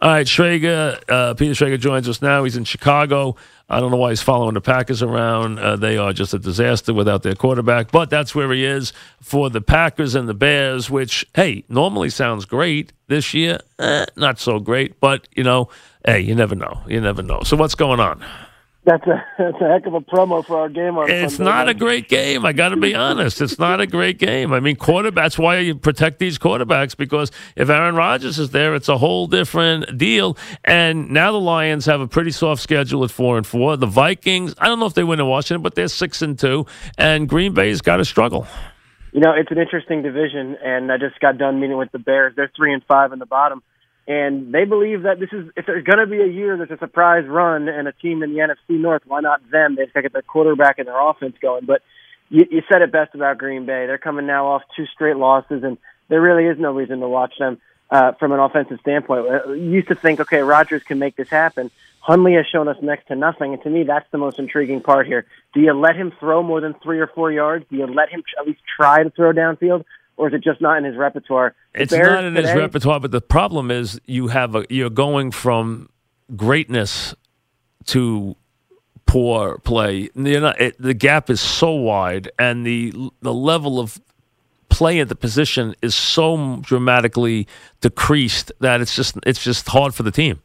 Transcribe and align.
All 0.00 0.10
right, 0.10 0.26
Schrager, 0.26 1.02
uh, 1.08 1.34
Peter 1.34 1.54
Schrager 1.54 1.78
joins 1.78 2.08
us 2.08 2.22
now. 2.22 2.44
He's 2.44 2.56
in 2.56 2.62
Chicago. 2.62 3.34
I 3.68 3.80
don't 3.80 3.90
know 3.90 3.96
why 3.96 4.10
he's 4.10 4.22
following 4.22 4.54
the 4.54 4.60
Packers 4.60 5.02
around. 5.02 5.58
Uh, 5.58 5.74
they 5.74 5.98
are 5.98 6.12
just 6.12 6.32
a 6.32 6.38
disaster 6.38 6.94
without 6.94 7.24
their 7.24 7.34
quarterback, 7.34 7.90
but 7.90 8.08
that's 8.08 8.32
where 8.32 8.52
he 8.52 8.64
is 8.64 8.92
for 9.20 9.50
the 9.50 9.60
Packers 9.60 10.14
and 10.14 10.28
the 10.28 10.34
Bears, 10.34 10.88
which, 10.88 11.26
hey, 11.34 11.64
normally 11.68 12.10
sounds 12.10 12.44
great. 12.44 12.92
This 13.08 13.34
year, 13.34 13.58
eh, 13.80 14.06
not 14.14 14.38
so 14.38 14.60
great, 14.60 15.00
but, 15.00 15.26
you 15.34 15.42
know, 15.42 15.68
hey, 16.04 16.20
you 16.20 16.36
never 16.36 16.54
know. 16.54 16.80
You 16.86 17.00
never 17.00 17.22
know. 17.22 17.40
So, 17.42 17.56
what's 17.56 17.74
going 17.74 17.98
on? 17.98 18.24
That's 18.88 19.06
a 19.06 19.22
that's 19.38 19.60
a 19.60 19.68
heck 19.68 19.84
of 19.84 19.92
a 19.92 20.00
promo 20.00 20.42
for 20.42 20.58
our 20.60 20.70
game 20.70 20.96
on 20.96 21.10
It's 21.10 21.36
Sunday 21.36 21.50
not 21.50 21.66
night. 21.66 21.76
a 21.76 21.78
great 21.78 22.08
game. 22.08 22.46
I 22.46 22.54
got 22.54 22.70
to 22.70 22.76
be 22.78 22.94
honest. 22.94 23.42
It's 23.42 23.58
not 23.58 23.82
a 23.82 23.86
great 23.86 24.18
game. 24.18 24.50
I 24.54 24.60
mean, 24.60 24.76
quarterback. 24.76 25.24
That's 25.24 25.38
why 25.38 25.58
you 25.58 25.74
protect 25.74 26.18
these 26.18 26.38
quarterbacks 26.38 26.96
because 26.96 27.30
if 27.54 27.68
Aaron 27.68 27.96
Rodgers 27.96 28.38
is 28.38 28.48
there, 28.50 28.74
it's 28.74 28.88
a 28.88 28.96
whole 28.96 29.26
different 29.26 29.98
deal. 29.98 30.38
And 30.64 31.10
now 31.10 31.32
the 31.32 31.40
Lions 31.40 31.84
have 31.84 32.00
a 32.00 32.08
pretty 32.08 32.30
soft 32.30 32.62
schedule 32.62 33.04
at 33.04 33.10
four 33.10 33.36
and 33.36 33.46
four. 33.46 33.76
The 33.76 33.86
Vikings. 33.86 34.54
I 34.58 34.68
don't 34.68 34.80
know 34.80 34.86
if 34.86 34.94
they 34.94 35.04
win 35.04 35.20
in 35.20 35.26
Washington, 35.26 35.62
but 35.62 35.74
they're 35.74 35.88
six 35.88 36.22
and 36.22 36.38
two. 36.38 36.64
And 36.96 37.28
Green 37.28 37.52
Bay's 37.52 37.82
got 37.82 37.98
to 37.98 38.06
struggle. 38.06 38.46
You 39.12 39.20
know, 39.20 39.32
it's 39.36 39.50
an 39.50 39.58
interesting 39.58 40.02
division, 40.02 40.56
and 40.64 40.90
I 40.90 40.96
just 40.96 41.18
got 41.20 41.36
done 41.36 41.60
meeting 41.60 41.76
with 41.76 41.92
the 41.92 41.98
Bears. 41.98 42.34
They're 42.36 42.50
three 42.56 42.72
and 42.72 42.82
five 42.84 43.12
in 43.12 43.18
the 43.18 43.26
bottom, 43.26 43.62
and 44.08 44.54
they 44.54 44.64
believe 44.64 45.02
that 45.02 45.20
this 45.20 45.28
is 45.32 45.50
if 45.54 45.66
there's 45.66 45.84
going 45.84 45.98
to 45.98 46.06
be 46.06 46.22
a 46.22 46.26
year 46.26 46.56
there's 46.56 46.70
a 46.70 46.78
surprise 46.78 47.26
run 47.28 47.68
and 47.68 47.86
a 47.86 47.92
team 47.92 48.22
in 48.22 48.32
the 48.32 48.38
NFC 48.38 48.80
North. 48.80 49.02
Why 49.06 49.20
not 49.20 49.48
them? 49.50 49.76
They've 49.76 49.92
got 49.92 50.00
to 50.00 50.02
get 50.02 50.12
their 50.14 50.22
quarterback 50.22 50.78
and 50.78 50.88
their 50.88 50.98
offense 50.98 51.36
going. 51.40 51.66
But 51.66 51.82
you, 52.30 52.46
you 52.50 52.62
said 52.72 52.82
it 52.82 52.90
best 52.90 53.14
about 53.14 53.36
Green 53.36 53.66
Bay. 53.66 53.86
They're 53.86 53.98
coming 53.98 54.26
now 54.26 54.46
off 54.46 54.62
two 54.74 54.86
straight 54.86 55.16
losses, 55.16 55.62
and 55.62 55.76
there 56.08 56.22
really 56.22 56.46
is 56.46 56.58
no 56.58 56.72
reason 56.72 57.00
to 57.00 57.08
watch 57.08 57.34
them 57.38 57.60
uh, 57.90 58.12
from 58.12 58.32
an 58.32 58.40
offensive 58.40 58.78
standpoint. 58.80 59.26
Uh, 59.28 59.52
You 59.52 59.70
used 59.70 59.88
to 59.88 59.94
think, 59.94 60.20
okay, 60.20 60.40
Rodgers 60.40 60.82
can 60.82 60.98
make 60.98 61.16
this 61.16 61.28
happen. 61.28 61.70
Hundley 62.00 62.34
has 62.34 62.46
shown 62.46 62.68
us 62.68 62.76
next 62.80 63.08
to 63.08 63.14
nothing, 63.14 63.52
and 63.52 63.62
to 63.62 63.68
me, 63.68 63.82
that's 63.82 64.10
the 64.10 64.18
most 64.18 64.38
intriguing 64.38 64.80
part 64.80 65.06
here. 65.06 65.26
Do 65.52 65.60
you 65.60 65.74
let 65.74 65.96
him 65.96 66.12
throw 66.18 66.42
more 66.42 66.62
than 66.62 66.74
three 66.82 67.00
or 67.00 67.08
four 67.08 67.30
yards? 67.30 67.66
Do 67.68 67.76
you 67.76 67.86
let 67.86 68.08
him 68.08 68.22
at 68.40 68.46
least 68.46 68.60
try 68.76 69.02
to 69.02 69.10
throw 69.10 69.32
downfield, 69.32 69.84
or 70.18 70.28
is 70.28 70.34
it 70.34 70.42
just 70.42 70.60
not 70.60 70.76
in 70.76 70.84
his 70.84 70.96
repertoire? 70.96 71.54
The 71.72 71.82
It's 71.82 71.92
Bears 71.92 72.08
not 72.08 72.24
in 72.24 72.34
his 72.34 72.52
repertoire, 72.52 73.00
but 73.00 73.12
the 73.12 73.20
problem 73.20 73.70
is 73.70 73.98
you 74.04 74.26
have 74.28 74.54
a 74.54 74.66
you're 74.68 74.90
going 74.90 75.30
from 75.30 75.88
greatness 76.36 77.14
to 77.86 78.36
poor 79.06 79.58
play. 79.58 80.10
Not, 80.14 80.60
it, 80.60 80.80
the 80.80 80.92
gap 80.92 81.30
is 81.30 81.40
so 81.40 81.70
wide, 81.70 82.30
and 82.38 82.66
the 82.66 82.92
the 83.22 83.32
level 83.32 83.80
of 83.80 84.00
play 84.68 85.00
at 85.00 85.08
the 85.08 85.16
position 85.16 85.74
is 85.80 85.94
so 85.94 86.58
dramatically 86.60 87.46
decreased 87.80 88.52
that 88.60 88.80
it's 88.80 88.94
just 88.94 89.16
it's 89.24 89.42
just 89.42 89.68
hard 89.68 89.94
for 89.94 90.02
the 90.02 90.10
team. 90.10 90.40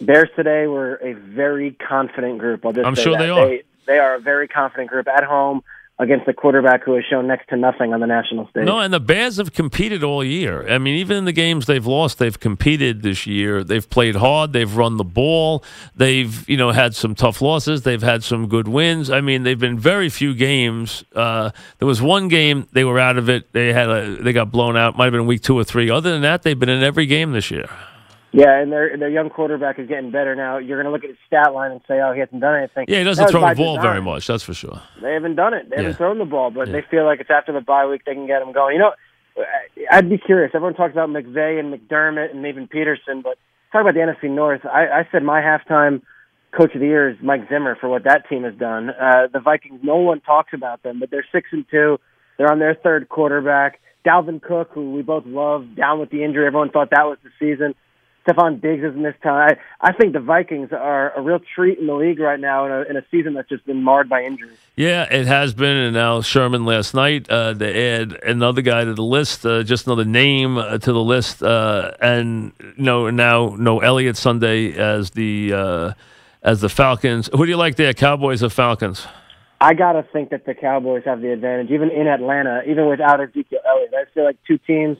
Bears 0.00 0.28
today 0.34 0.66
were 0.66 0.96
a 0.96 1.12
very 1.12 1.70
confident 1.70 2.38
group. 2.38 2.66
I'm 2.66 2.96
sure 2.96 3.12
that. 3.12 3.18
they 3.18 3.30
are. 3.30 3.46
They, 3.46 3.62
they 3.86 3.98
are 3.98 4.16
a 4.16 4.20
very 4.20 4.48
confident 4.48 4.90
group 4.90 5.06
at 5.06 5.22
home 5.22 5.62
against 5.98 6.26
a 6.26 6.32
quarterback 6.32 6.82
who 6.82 6.94
has 6.94 7.04
shown 7.08 7.28
next 7.28 7.48
to 7.48 7.56
nothing 7.56 7.94
on 7.94 8.00
the 8.00 8.06
national 8.06 8.48
stage. 8.48 8.64
No, 8.64 8.80
and 8.80 8.92
the 8.92 8.98
Bears 8.98 9.36
have 9.36 9.52
competed 9.52 10.02
all 10.02 10.24
year. 10.24 10.68
I 10.68 10.78
mean, 10.78 10.96
even 10.96 11.16
in 11.18 11.24
the 11.24 11.32
games 11.32 11.66
they've 11.66 11.86
lost, 11.86 12.18
they've 12.18 12.38
competed 12.38 13.02
this 13.02 13.28
year. 13.28 13.62
They've 13.62 13.88
played 13.88 14.16
hard. 14.16 14.52
They've 14.52 14.76
run 14.76 14.96
the 14.96 15.04
ball. 15.04 15.62
They've 15.94 16.48
you 16.48 16.56
know 16.56 16.72
had 16.72 16.96
some 16.96 17.14
tough 17.14 17.40
losses. 17.40 17.82
They've 17.82 18.02
had 18.02 18.24
some 18.24 18.48
good 18.48 18.66
wins. 18.66 19.08
I 19.08 19.20
mean, 19.20 19.44
they've 19.44 19.58
been 19.58 19.78
very 19.78 20.08
few 20.08 20.34
games. 20.34 21.04
Uh, 21.14 21.50
there 21.78 21.86
was 21.86 22.02
one 22.02 22.26
game 22.26 22.66
they 22.72 22.84
were 22.84 22.98
out 22.98 23.16
of 23.16 23.28
it. 23.28 23.52
They 23.52 23.72
had 23.72 23.88
a 23.88 24.16
they 24.16 24.32
got 24.32 24.50
blown 24.50 24.76
out. 24.76 24.96
Might 24.96 25.06
have 25.06 25.12
been 25.12 25.26
week 25.26 25.42
two 25.42 25.56
or 25.56 25.64
three. 25.64 25.90
Other 25.90 26.10
than 26.10 26.22
that, 26.22 26.42
they've 26.42 26.58
been 26.58 26.68
in 26.68 26.82
every 26.82 27.06
game 27.06 27.32
this 27.32 27.52
year. 27.52 27.68
Yeah, 28.36 28.58
and 28.60 28.72
their 28.72 28.96
their 28.96 29.08
young 29.08 29.30
quarterback 29.30 29.78
is 29.78 29.86
getting 29.86 30.10
better 30.10 30.34
now. 30.34 30.58
You're 30.58 30.76
going 30.82 30.86
to 30.86 30.90
look 30.90 31.04
at 31.04 31.10
his 31.10 31.18
stat 31.26 31.54
line 31.54 31.70
and 31.70 31.80
say, 31.86 32.00
"Oh, 32.00 32.12
he 32.12 32.18
hasn't 32.20 32.40
done 32.40 32.56
anything." 32.58 32.86
Yeah, 32.88 32.98
he 32.98 33.04
doesn't 33.04 33.28
throw 33.28 33.40
the 33.48 33.54
ball 33.54 33.76
design. 33.76 33.82
very 33.92 34.02
much. 34.02 34.26
That's 34.26 34.42
for 34.42 34.54
sure. 34.54 34.82
They 35.00 35.12
haven't 35.12 35.36
done 35.36 35.54
it. 35.54 35.70
They 35.70 35.76
Yeah. 35.76 35.82
haven't 35.82 35.96
thrown 35.98 36.18
the 36.18 36.24
ball, 36.24 36.50
but 36.50 36.66
Yeah. 36.66 36.72
they 36.72 36.82
feel 36.82 37.04
like 37.04 37.20
it's 37.20 37.30
after 37.30 37.52
the 37.52 37.60
bye 37.60 37.86
week 37.86 38.02
they 38.04 38.14
can 38.14 38.26
get 38.26 38.42
him 38.42 38.50
going. 38.52 38.74
You 38.74 38.80
know, 38.80 38.92
I'd 39.90 40.08
be 40.10 40.18
curious. 40.18 40.50
Everyone 40.54 40.74
talks 40.74 40.92
about 40.92 41.08
McVay 41.10 41.60
and 41.60 41.72
McDermott 41.72 42.32
and 42.32 42.44
even 42.46 42.66
Pederson, 42.66 43.22
but 43.22 43.38
talk 43.72 43.82
about 43.82 43.94
the 43.94 44.00
NFC 44.00 44.28
North. 44.28 44.64
I, 44.66 44.86
I 44.88 45.08
said 45.12 45.22
my 45.22 45.40
halftime 45.40 46.02
coach 46.52 46.74
of 46.74 46.80
the 46.80 46.86
year 46.86 47.08
is 47.10 47.16
Mike 47.22 47.48
Zimmer 47.48 47.76
for 47.80 47.88
what 47.88 48.04
that 48.04 48.28
team 48.28 48.44
has 48.44 48.54
done. 48.54 48.90
Uh, 48.90 49.26
the 49.32 49.40
Vikings, 49.40 49.80
no 49.82 49.96
one 49.96 50.20
talks 50.20 50.52
about 50.52 50.82
them, 50.82 50.98
but 51.00 51.10
they're 51.10 51.26
six 51.32 51.48
and 51.52 51.64
two. 51.70 51.98
They're 52.38 52.50
on 52.50 52.58
their 52.58 52.74
third 52.74 53.08
quarterback. 53.08 53.80
Dalvin 54.04 54.42
Cook, 54.42 54.70
who 54.72 54.92
we 54.92 55.02
both 55.02 55.24
love, 55.26 55.74
down 55.76 55.98
with 55.98 56.10
the 56.10 56.22
injury. 56.24 56.46
Everyone 56.46 56.70
thought 56.70 56.90
that 56.90 57.04
was 57.06 57.18
the 57.24 57.30
season. 57.38 57.74
Stefon 58.26 58.60
Diggs 58.60 58.82
isn't 58.82 59.02
this 59.02 59.14
time. 59.22 59.56
I, 59.80 59.88
I 59.88 59.92
think 59.92 60.12
the 60.12 60.20
Vikings 60.20 60.72
are 60.72 61.12
a 61.16 61.20
real 61.20 61.40
treat 61.54 61.78
in 61.78 61.86
the 61.86 61.94
league 61.94 62.18
right 62.18 62.40
now 62.40 62.64
in 62.66 62.72
a, 62.72 62.80
in 62.82 62.96
a 62.96 63.04
season 63.10 63.34
that's 63.34 63.48
just 63.48 63.66
been 63.66 63.82
marred 63.82 64.08
by 64.08 64.22
injuries. 64.22 64.56
Yeah, 64.76 65.02
it 65.04 65.26
has 65.26 65.54
been, 65.54 65.76
and 65.76 65.94
now 65.94 66.20
Sherman 66.22 66.64
last 66.64 66.94
night 66.94 67.28
uh, 67.28 67.52
they 67.52 67.94
add 67.94 68.12
another 68.24 68.62
guy 68.62 68.84
to 68.84 68.94
the 68.94 69.02
list, 69.02 69.44
uh, 69.44 69.62
just 69.62 69.86
another 69.86 70.04
name 70.04 70.56
uh, 70.56 70.78
to 70.78 70.92
the 70.92 71.02
list, 71.02 71.42
uh, 71.42 71.92
and 72.00 72.52
no, 72.78 73.10
now 73.10 73.54
no 73.58 73.80
Elliott 73.80 74.16
Sunday 74.16 74.72
as 74.72 75.10
the 75.10 75.52
uh, 75.52 75.92
as 76.42 76.60
the 76.60 76.68
Falcons. 76.68 77.28
Who 77.32 77.44
do 77.44 77.50
you 77.50 77.56
like 77.56 77.76
there, 77.76 77.92
Cowboys 77.94 78.42
or 78.42 78.48
Falcons? 78.50 79.06
I 79.60 79.74
gotta 79.74 80.02
think 80.02 80.30
that 80.30 80.44
the 80.44 80.54
Cowboys 80.54 81.04
have 81.04 81.20
the 81.20 81.32
advantage, 81.32 81.70
even 81.70 81.90
in 81.90 82.06
Atlanta, 82.06 82.62
even 82.66 82.88
without 82.88 83.20
Ezekiel 83.20 83.60
Elliott. 83.66 83.94
I 83.94 84.04
feel 84.12 84.24
like 84.24 84.36
two 84.46 84.58
teams 84.58 84.98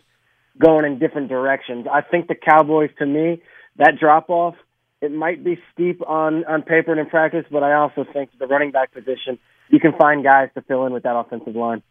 going 0.58 0.84
in 0.84 0.98
different 0.98 1.28
directions. 1.28 1.86
I 1.90 2.00
think 2.02 2.28
the 2.28 2.34
Cowboys, 2.34 2.90
to 2.98 3.06
me, 3.06 3.42
that 3.76 3.98
drop 3.98 4.30
off, 4.30 4.54
it 5.00 5.12
might 5.12 5.44
be 5.44 5.58
steep 5.72 6.00
on 6.06 6.44
on 6.46 6.62
paper 6.62 6.92
and 6.92 7.00
in 7.00 7.06
practice, 7.06 7.44
but 7.50 7.62
I 7.62 7.74
also 7.74 8.04
think 8.12 8.30
the 8.38 8.46
running 8.46 8.70
back 8.70 8.92
position, 8.92 9.38
you 9.68 9.80
can 9.80 9.92
find 9.98 10.24
guys 10.24 10.48
to 10.54 10.62
fill 10.62 10.86
in 10.86 10.92
with 10.92 11.02
that 11.02 11.16
offensive 11.16 11.54
line. 11.54 11.82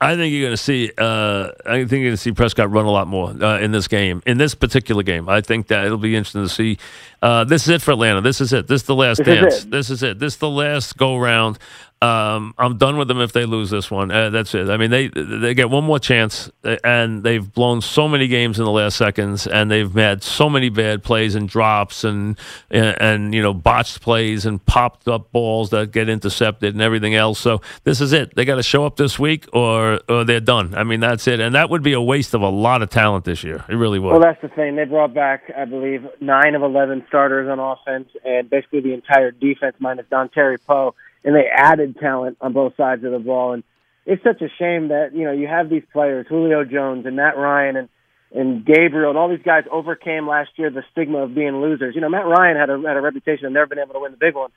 I 0.00 0.14
think 0.14 0.32
you're 0.32 0.42
going 0.42 0.56
to 0.56 0.62
see. 0.62 0.92
Uh, 0.96 1.48
I 1.66 1.78
think 1.78 1.90
you're 1.90 2.00
going 2.02 2.12
to 2.12 2.16
see 2.16 2.30
Prescott 2.30 2.70
run 2.70 2.84
a 2.84 2.90
lot 2.90 3.08
more 3.08 3.30
uh, 3.30 3.58
in 3.58 3.72
this 3.72 3.88
game, 3.88 4.22
in 4.26 4.38
this 4.38 4.54
particular 4.54 5.02
game. 5.02 5.28
I 5.28 5.40
think 5.40 5.66
that 5.68 5.84
it'll 5.86 5.98
be 5.98 6.14
interesting 6.14 6.44
to 6.44 6.48
see. 6.48 6.78
Uh, 7.20 7.42
this 7.42 7.64
is 7.64 7.68
it 7.70 7.82
for 7.82 7.90
Atlanta. 7.92 8.20
This 8.20 8.40
is 8.40 8.52
it. 8.52 8.68
This 8.68 8.82
is 8.82 8.86
the 8.86 8.94
last 8.94 9.18
This 9.18 9.26
dance. 9.26 9.64
it. 9.64 9.70
This 9.72 9.90
is 9.90 10.04
it. 10.04 10.20
This 10.20 10.34
is 10.34 10.38
the 10.38 10.48
last 10.48 10.96
go 10.96 11.16
round. 11.16 11.58
Um, 12.00 12.54
I'm 12.58 12.78
done 12.78 12.96
with 12.96 13.08
them 13.08 13.20
if 13.20 13.32
they 13.32 13.44
lose 13.44 13.70
this 13.70 13.90
one. 13.90 14.12
Uh, 14.12 14.30
that's 14.30 14.54
it. 14.54 14.70
I 14.70 14.76
mean, 14.76 14.90
they 14.90 15.08
they 15.08 15.52
get 15.52 15.68
one 15.68 15.82
more 15.82 15.98
chance, 15.98 16.48
uh, 16.62 16.76
and 16.84 17.24
they've 17.24 17.52
blown 17.52 17.80
so 17.80 18.06
many 18.06 18.28
games 18.28 18.60
in 18.60 18.64
the 18.64 18.70
last 18.70 18.96
seconds, 18.96 19.48
and 19.48 19.68
they've 19.68 19.92
had 19.92 20.22
so 20.22 20.48
many 20.48 20.68
bad 20.68 21.02
plays 21.02 21.34
and 21.34 21.48
drops, 21.48 22.04
and 22.04 22.38
and, 22.70 22.96
and 23.00 23.34
you 23.34 23.42
know 23.42 23.52
botched 23.52 24.00
plays 24.00 24.46
and 24.46 24.64
popped 24.64 25.08
up 25.08 25.32
balls 25.32 25.70
that 25.70 25.90
get 25.90 26.08
intercepted 26.08 26.72
and 26.72 26.80
everything 26.80 27.16
else. 27.16 27.40
So 27.40 27.62
this 27.82 28.00
is 28.00 28.12
it. 28.12 28.32
They 28.36 28.44
got 28.44 28.56
to 28.56 28.62
show 28.62 28.86
up 28.86 28.96
this 28.96 29.18
week, 29.18 29.48
or 29.52 30.00
or 30.08 30.22
they're 30.22 30.38
done. 30.38 30.74
I 30.76 30.84
mean, 30.84 31.00
that's 31.00 31.26
it, 31.26 31.40
and 31.40 31.52
that 31.56 31.68
would 31.68 31.82
be 31.82 31.94
a 31.94 32.00
waste 32.00 32.32
of 32.32 32.42
a 32.42 32.48
lot 32.48 32.80
of 32.80 32.90
talent 32.90 33.24
this 33.24 33.42
year. 33.42 33.64
It 33.68 33.74
really 33.74 33.98
would. 33.98 34.12
Well, 34.12 34.20
that's 34.20 34.40
the 34.40 34.48
thing. 34.48 34.76
They 34.76 34.84
brought 34.84 35.14
back, 35.14 35.50
I 35.56 35.64
believe, 35.64 36.06
nine 36.20 36.54
of 36.54 36.62
eleven 36.62 37.04
starters 37.08 37.48
on 37.48 37.58
offense, 37.58 38.08
and 38.24 38.48
basically 38.48 38.82
the 38.82 38.94
entire 38.94 39.32
defense 39.32 39.74
minus 39.80 40.06
Dontari 40.12 40.58
Poe, 40.64 40.94
and 41.24 41.34
they 41.34 41.46
added 41.52 41.96
talent 41.98 42.38
on 42.40 42.52
both 42.52 42.76
sides 42.76 43.04
of 43.04 43.12
the 43.12 43.18
ball. 43.18 43.52
And 43.52 43.64
it's 44.06 44.22
such 44.22 44.40
a 44.40 44.48
shame 44.58 44.88
that 44.88 45.10
you 45.14 45.24
know 45.24 45.32
you 45.32 45.46
have 45.46 45.68
these 45.68 45.84
players, 45.92 46.26
Julio 46.28 46.64
Jones 46.64 47.06
and 47.06 47.16
Matt 47.16 47.36
Ryan 47.36 47.76
and 47.76 47.88
and 48.30 48.64
Gabriel, 48.64 49.10
and 49.10 49.18
all 49.18 49.28
these 49.28 49.44
guys 49.44 49.64
overcame 49.70 50.28
last 50.28 50.50
year 50.56 50.70
the 50.70 50.82
stigma 50.92 51.24
of 51.24 51.34
being 51.34 51.60
losers. 51.60 51.94
You 51.94 52.00
know, 52.00 52.08
Matt 52.08 52.26
Ryan 52.26 52.56
had 52.56 52.70
a 52.70 52.76
had 52.86 52.96
a 52.96 53.00
reputation 53.00 53.46
of 53.46 53.52
never 53.52 53.66
been 53.66 53.78
able 53.78 53.94
to 53.94 54.00
win 54.00 54.12
the 54.12 54.18
big 54.18 54.34
one. 54.34 54.50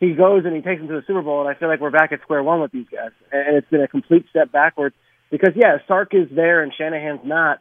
He 0.00 0.14
goes 0.14 0.44
and 0.44 0.54
he 0.54 0.62
takes 0.62 0.80
them 0.80 0.88
to 0.88 0.94
the 0.94 1.04
Super 1.06 1.22
Bowl, 1.22 1.40
and 1.40 1.48
I 1.48 1.58
feel 1.58 1.68
like 1.68 1.80
we're 1.80 1.90
back 1.90 2.12
at 2.12 2.22
square 2.22 2.42
one 2.42 2.60
with 2.60 2.70
these 2.70 2.86
guys, 2.90 3.10
and 3.32 3.56
it's 3.56 3.68
been 3.68 3.82
a 3.82 3.88
complete 3.88 4.26
step 4.30 4.52
backwards. 4.52 4.94
Because 5.30 5.54
yeah, 5.56 5.78
Sark 5.86 6.14
is 6.14 6.28
there 6.34 6.62
and 6.62 6.72
Shanahan's 6.76 7.20
not, 7.24 7.60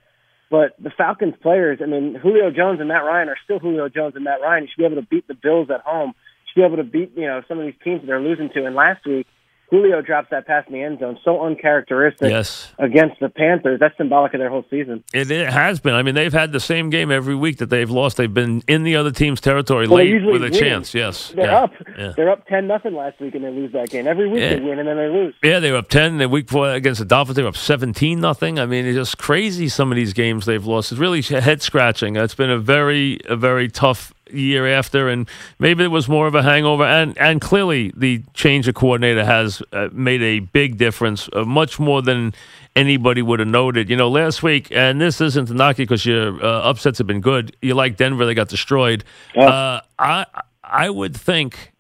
but 0.50 0.76
the 0.80 0.92
Falcons 0.96 1.34
players, 1.42 1.80
I 1.82 1.88
mean, 1.88 2.16
Julio 2.16 2.52
Jones 2.52 2.80
and 2.80 2.88
Matt 2.88 3.04
Ryan 3.04 3.30
are 3.30 3.38
still 3.44 3.60
Julio 3.60 3.90
Jones 3.90 4.16
and 4.16 4.24
Matt 4.24 4.40
Ryan. 4.42 4.64
You 4.64 4.70
should 4.70 4.82
be 4.82 4.86
able 4.86 5.02
to 5.02 5.08
beat 5.08 5.28
the 5.28 5.34
Bills 5.34 5.70
at 5.74 5.82
home. 5.82 6.14
Be 6.58 6.64
able 6.64 6.78
to 6.78 6.84
beat, 6.84 7.12
you 7.16 7.28
know, 7.28 7.44
some 7.48 7.60
of 7.60 7.66
these 7.66 7.76
teams 7.84 8.02
that 8.02 8.08
they're 8.08 8.20
losing 8.20 8.50
to. 8.50 8.66
And 8.66 8.76
last 8.76 9.06
week, 9.06 9.28
Julio 9.70 10.02
drops 10.02 10.30
that 10.32 10.48
pass 10.48 10.64
in 10.68 10.74
the 10.74 10.82
end 10.82 11.00
zone, 11.00 11.20
so 11.26 11.46
uncharacteristic 11.46 12.32
yes. 12.32 12.72
against 12.80 13.20
the 13.20 13.28
Panthers. 13.28 13.80
That's 13.82 13.96
symbolic 13.98 14.34
of 14.34 14.40
their 14.40 14.50
whole 14.50 14.64
season. 14.70 15.04
It, 15.14 15.30
it, 15.30 15.50
has 15.50 15.82
been. 15.82 15.94
I 15.94 16.04
mean, 16.04 16.16
they've 16.16 16.32
had 16.32 16.54
the 16.54 16.62
same 16.62 16.90
game 16.90 17.12
every 17.12 17.36
week 17.36 17.58
that 17.58 17.70
they've 17.70 17.90
lost. 17.90 18.16
They've 18.16 18.34
been 18.34 18.64
in 18.68 18.84
the 18.84 18.96
other 18.96 19.12
team's 19.12 19.42
territory 19.42 19.88
well, 19.88 19.98
late 19.98 20.26
with 20.26 20.42
a 20.42 20.50
win. 20.50 20.54
chance. 20.54 20.94
Yes, 20.94 21.34
they're 21.36 21.46
yeah. 21.46 21.64
up. 21.64 21.74
Yeah. 21.98 22.14
They're 22.16 22.32
up 22.32 22.48
ten 22.48 22.66
nothing 22.66 22.96
last 22.96 23.20
week, 23.20 23.36
and 23.36 23.44
they 23.44 23.52
lose 23.52 23.74
that 23.74 23.90
game. 23.90 24.08
Every 24.08 24.30
week 24.30 24.40
Yeah. 24.40 24.56
they 24.56 24.62
win, 24.62 24.80
and 24.80 24.88
then 24.88 24.96
they 24.96 25.10
lose. 25.10 25.36
Yeah, 25.44 25.60
they 25.60 25.72
were 25.72 25.78
up 25.78 25.90
ten. 25.90 26.18
The 26.18 26.30
week 26.30 26.48
before 26.48 26.72
against 26.72 27.00
the 27.00 27.06
Dolphins, 27.06 27.36
they 27.36 27.44
were 27.44 27.50
up 27.50 27.58
seventeen 27.58 28.22
nothing. 28.22 28.60
I 28.60 28.66
mean, 28.66 28.86
it's 28.86 28.96
just 28.96 29.18
crazy. 29.18 29.68
Some 29.68 29.92
of 29.92 29.98
these 29.98 30.14
games 30.14 30.46
they've 30.46 30.66
lost. 30.66 30.94
It's 30.94 31.00
really 31.00 31.22
head 31.22 31.62
scratching. 31.62 32.16
It's 32.16 32.36
been 32.36 32.50
a 32.52 32.60
very, 32.60 33.20
a 33.26 33.36
very 33.36 33.68
tough 33.68 34.14
year 34.32 34.68
after, 34.68 35.10
and 35.10 35.30
maybe 35.60 35.84
it 35.84 35.88
was 35.88 36.08
more 36.08 36.28
of 36.28 36.36
a 36.36 36.44
hangover. 36.44 36.84
And 36.84 37.18
and 37.18 37.42
clearly, 37.42 37.92
the 37.96 38.24
change 38.34 38.68
of 38.68 38.76
coordinator 38.76 39.26
has 39.26 39.62
uh, 39.72 39.90
made 39.92 40.22
a 40.22 40.40
big 40.40 40.78
difference, 40.78 41.30
uh, 41.34 41.44
much 41.44 41.80
more 41.80 42.02
than 42.02 42.34
anybody 42.76 43.22
would 43.22 43.40
have 43.40 43.48
noted. 43.48 43.90
You 43.90 43.96
know, 43.96 44.10
last 44.10 44.44
week, 44.44 44.68
and 44.72 45.02
this 45.02 45.20
isn't 45.22 45.48
to 45.48 45.54
knock 45.54 45.80
you 45.80 45.86
because 45.86 46.06
your 46.06 46.44
uh, 46.44 46.70
upsets 46.70 46.98
have 46.98 47.08
been 47.08 47.22
good. 47.22 47.56
You 47.62 47.74
like 47.74 47.98
Denver; 47.98 48.26
they 48.26 48.34
got 48.34 48.50
destroyed. 48.50 49.04
Uh, 49.36 49.82
I 49.98 50.26
I 50.64 50.90
would 50.90 51.16
think, 51.16 51.74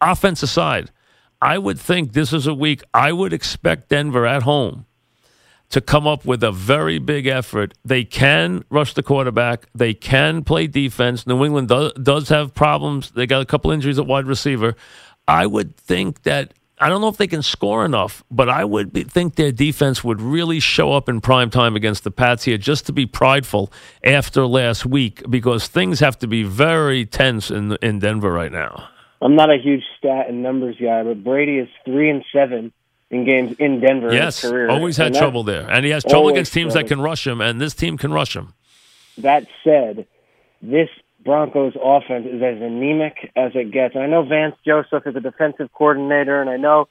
offense 0.00 0.42
aside. 0.42 0.90
I 1.40 1.56
would 1.58 1.78
think 1.78 2.14
this 2.14 2.32
is 2.32 2.48
a 2.48 2.54
week 2.54 2.82
I 2.92 3.12
would 3.12 3.32
expect 3.32 3.90
Denver 3.90 4.26
at 4.26 4.42
home 4.42 4.86
to 5.70 5.80
come 5.80 6.06
up 6.06 6.24
with 6.24 6.42
a 6.42 6.52
very 6.52 6.98
big 6.98 7.26
effort. 7.26 7.74
They 7.84 8.04
can 8.04 8.64
rush 8.70 8.94
the 8.94 9.02
quarterback. 9.02 9.68
They 9.74 9.94
can 9.94 10.44
play 10.44 10.66
defense. 10.66 11.26
New 11.26 11.44
England 11.44 11.68
does, 11.68 11.92
does 11.94 12.28
have 12.30 12.54
problems. 12.54 13.10
They 13.10 13.26
got 13.26 13.42
a 13.42 13.46
couple 13.46 13.70
injuries 13.70 13.98
at 13.98 14.06
wide 14.06 14.26
receiver. 14.26 14.74
I 15.26 15.46
would 15.46 15.76
think 15.76 16.22
that 16.22 16.54
I 16.80 16.88
don't 16.88 17.00
know 17.00 17.08
if 17.08 17.16
they 17.16 17.26
can 17.26 17.42
score 17.42 17.84
enough, 17.84 18.24
but 18.30 18.48
I 18.48 18.64
would 18.64 18.92
be, 18.92 19.02
think 19.02 19.34
their 19.34 19.50
defense 19.50 20.04
would 20.04 20.20
really 20.20 20.60
show 20.60 20.92
up 20.92 21.08
in 21.08 21.20
prime 21.20 21.50
time 21.50 21.74
against 21.74 22.04
the 22.04 22.10
Pats 22.10 22.44
here 22.44 22.56
just 22.56 22.86
to 22.86 22.92
be 22.92 23.04
prideful 23.04 23.72
after 24.04 24.46
last 24.46 24.86
week 24.86 25.22
because 25.28 25.66
things 25.66 25.98
have 26.00 26.18
to 26.20 26.28
be 26.28 26.44
very 26.44 27.04
tense 27.04 27.50
in 27.50 27.76
in 27.82 27.98
Denver 27.98 28.32
right 28.32 28.52
now. 28.52 28.88
I'm 29.20 29.34
not 29.34 29.50
a 29.50 29.58
huge 29.58 29.82
stat 29.98 30.26
and 30.28 30.42
numbers 30.42 30.76
guy, 30.80 31.02
but 31.02 31.24
Brady 31.24 31.58
is 31.58 31.68
three 31.84 32.08
and 32.08 32.24
seven 32.32 32.72
in 33.10 33.24
games 33.24 33.56
in 33.58 33.80
Denver. 33.80 34.12
Yes, 34.12 34.44
in 34.44 34.50
career. 34.50 34.68
always 34.68 34.96
had 34.96 35.14
trouble 35.14 35.42
there, 35.42 35.68
and 35.70 35.84
he 35.84 35.90
has 35.92 36.04
trouble 36.04 36.28
against 36.28 36.52
teams 36.52 36.74
that 36.74 36.86
can 36.86 37.00
rush 37.00 37.26
him, 37.26 37.40
and 37.40 37.60
this 37.60 37.74
team 37.74 37.96
can 37.98 38.12
rush 38.12 38.36
him. 38.36 38.54
That 39.18 39.46
said, 39.64 40.06
this 40.62 40.88
Broncos 41.24 41.74
offense 41.82 42.26
is 42.26 42.42
as 42.42 42.60
anemic 42.62 43.32
as 43.34 43.52
it 43.54 43.70
gets. 43.70 43.94
And 43.94 44.04
I 44.04 44.06
know 44.06 44.22
Vance 44.22 44.54
Joseph 44.64 45.06
is 45.06 45.16
a 45.16 45.20
defensive 45.20 45.70
coordinator, 45.72 46.40
and 46.40 46.48
I 46.48 46.56
know, 46.56 46.88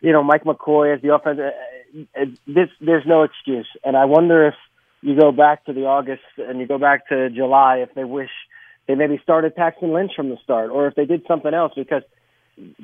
you 0.00 0.12
know, 0.12 0.22
Mike 0.22 0.44
McCoy 0.44 0.94
is 0.94 1.02
the 1.02 1.14
offense. 1.14 1.40
uh, 1.40 2.20
uh, 2.20 2.24
This 2.46 2.68
there's 2.80 3.06
no 3.06 3.22
excuse, 3.22 3.68
and 3.84 3.96
I 3.96 4.04
wonder 4.04 4.46
if 4.48 4.54
you 5.02 5.18
go 5.18 5.32
back 5.32 5.64
to 5.64 5.72
the 5.72 5.86
August 5.86 6.22
and 6.36 6.60
you 6.60 6.66
go 6.66 6.78
back 6.78 7.08
to 7.08 7.30
July, 7.30 7.78
if 7.78 7.94
they 7.94 8.04
wish 8.04 8.30
they 8.86 8.94
maybe 8.94 9.18
started 9.22 9.56
Paxton 9.56 9.92
Lynch 9.92 10.12
from 10.14 10.28
the 10.28 10.36
start, 10.44 10.70
or 10.70 10.86
if 10.86 10.94
they 10.94 11.06
did 11.06 11.24
something 11.26 11.54
else, 11.54 11.72
because 11.74 12.02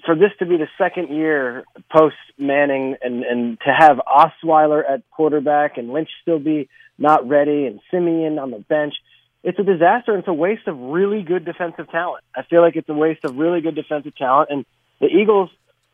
for 0.05 0.15
this 0.15 0.31
to 0.39 0.47
be 0.47 0.57
the 0.57 0.69
second 0.79 1.15
year 1.15 1.65
post 1.91 2.17
Manning 2.39 2.97
and 3.03 3.23
and 3.25 3.59
to 3.61 3.73
have 3.73 3.99
Osweiler 4.07 4.83
at 4.89 5.03
quarterback 5.11 5.79
and 5.79 5.91
Lynch 5.93 6.11
still 6.23 6.39
be 6.39 6.69
not 6.99 7.29
ready 7.29 7.67
and 7.67 7.81
Siemian 7.91 8.39
on 8.39 8.51
the 8.51 8.59
bench, 8.59 8.95
it's 9.43 9.59
a 9.59 9.63
disaster 9.63 10.13
and 10.13 10.21
it's 10.21 10.29
a 10.29 10.33
waste 10.35 10.67
of 10.67 10.79
really 10.79 11.23
good 11.23 11.45
defensive 11.45 11.91
talent. 11.91 12.25
I 12.35 12.43
feel 12.43 12.63
like 12.63 12.77
it's 12.77 12.89
a 12.89 12.95
waste 12.95 13.25
of 13.25 13.37
really 13.37 13.61
good 13.61 13.75
defensive 13.75 14.17
talent 14.17 14.51
and 14.51 14.65
the 15.01 15.07
Eagles, 15.09 15.51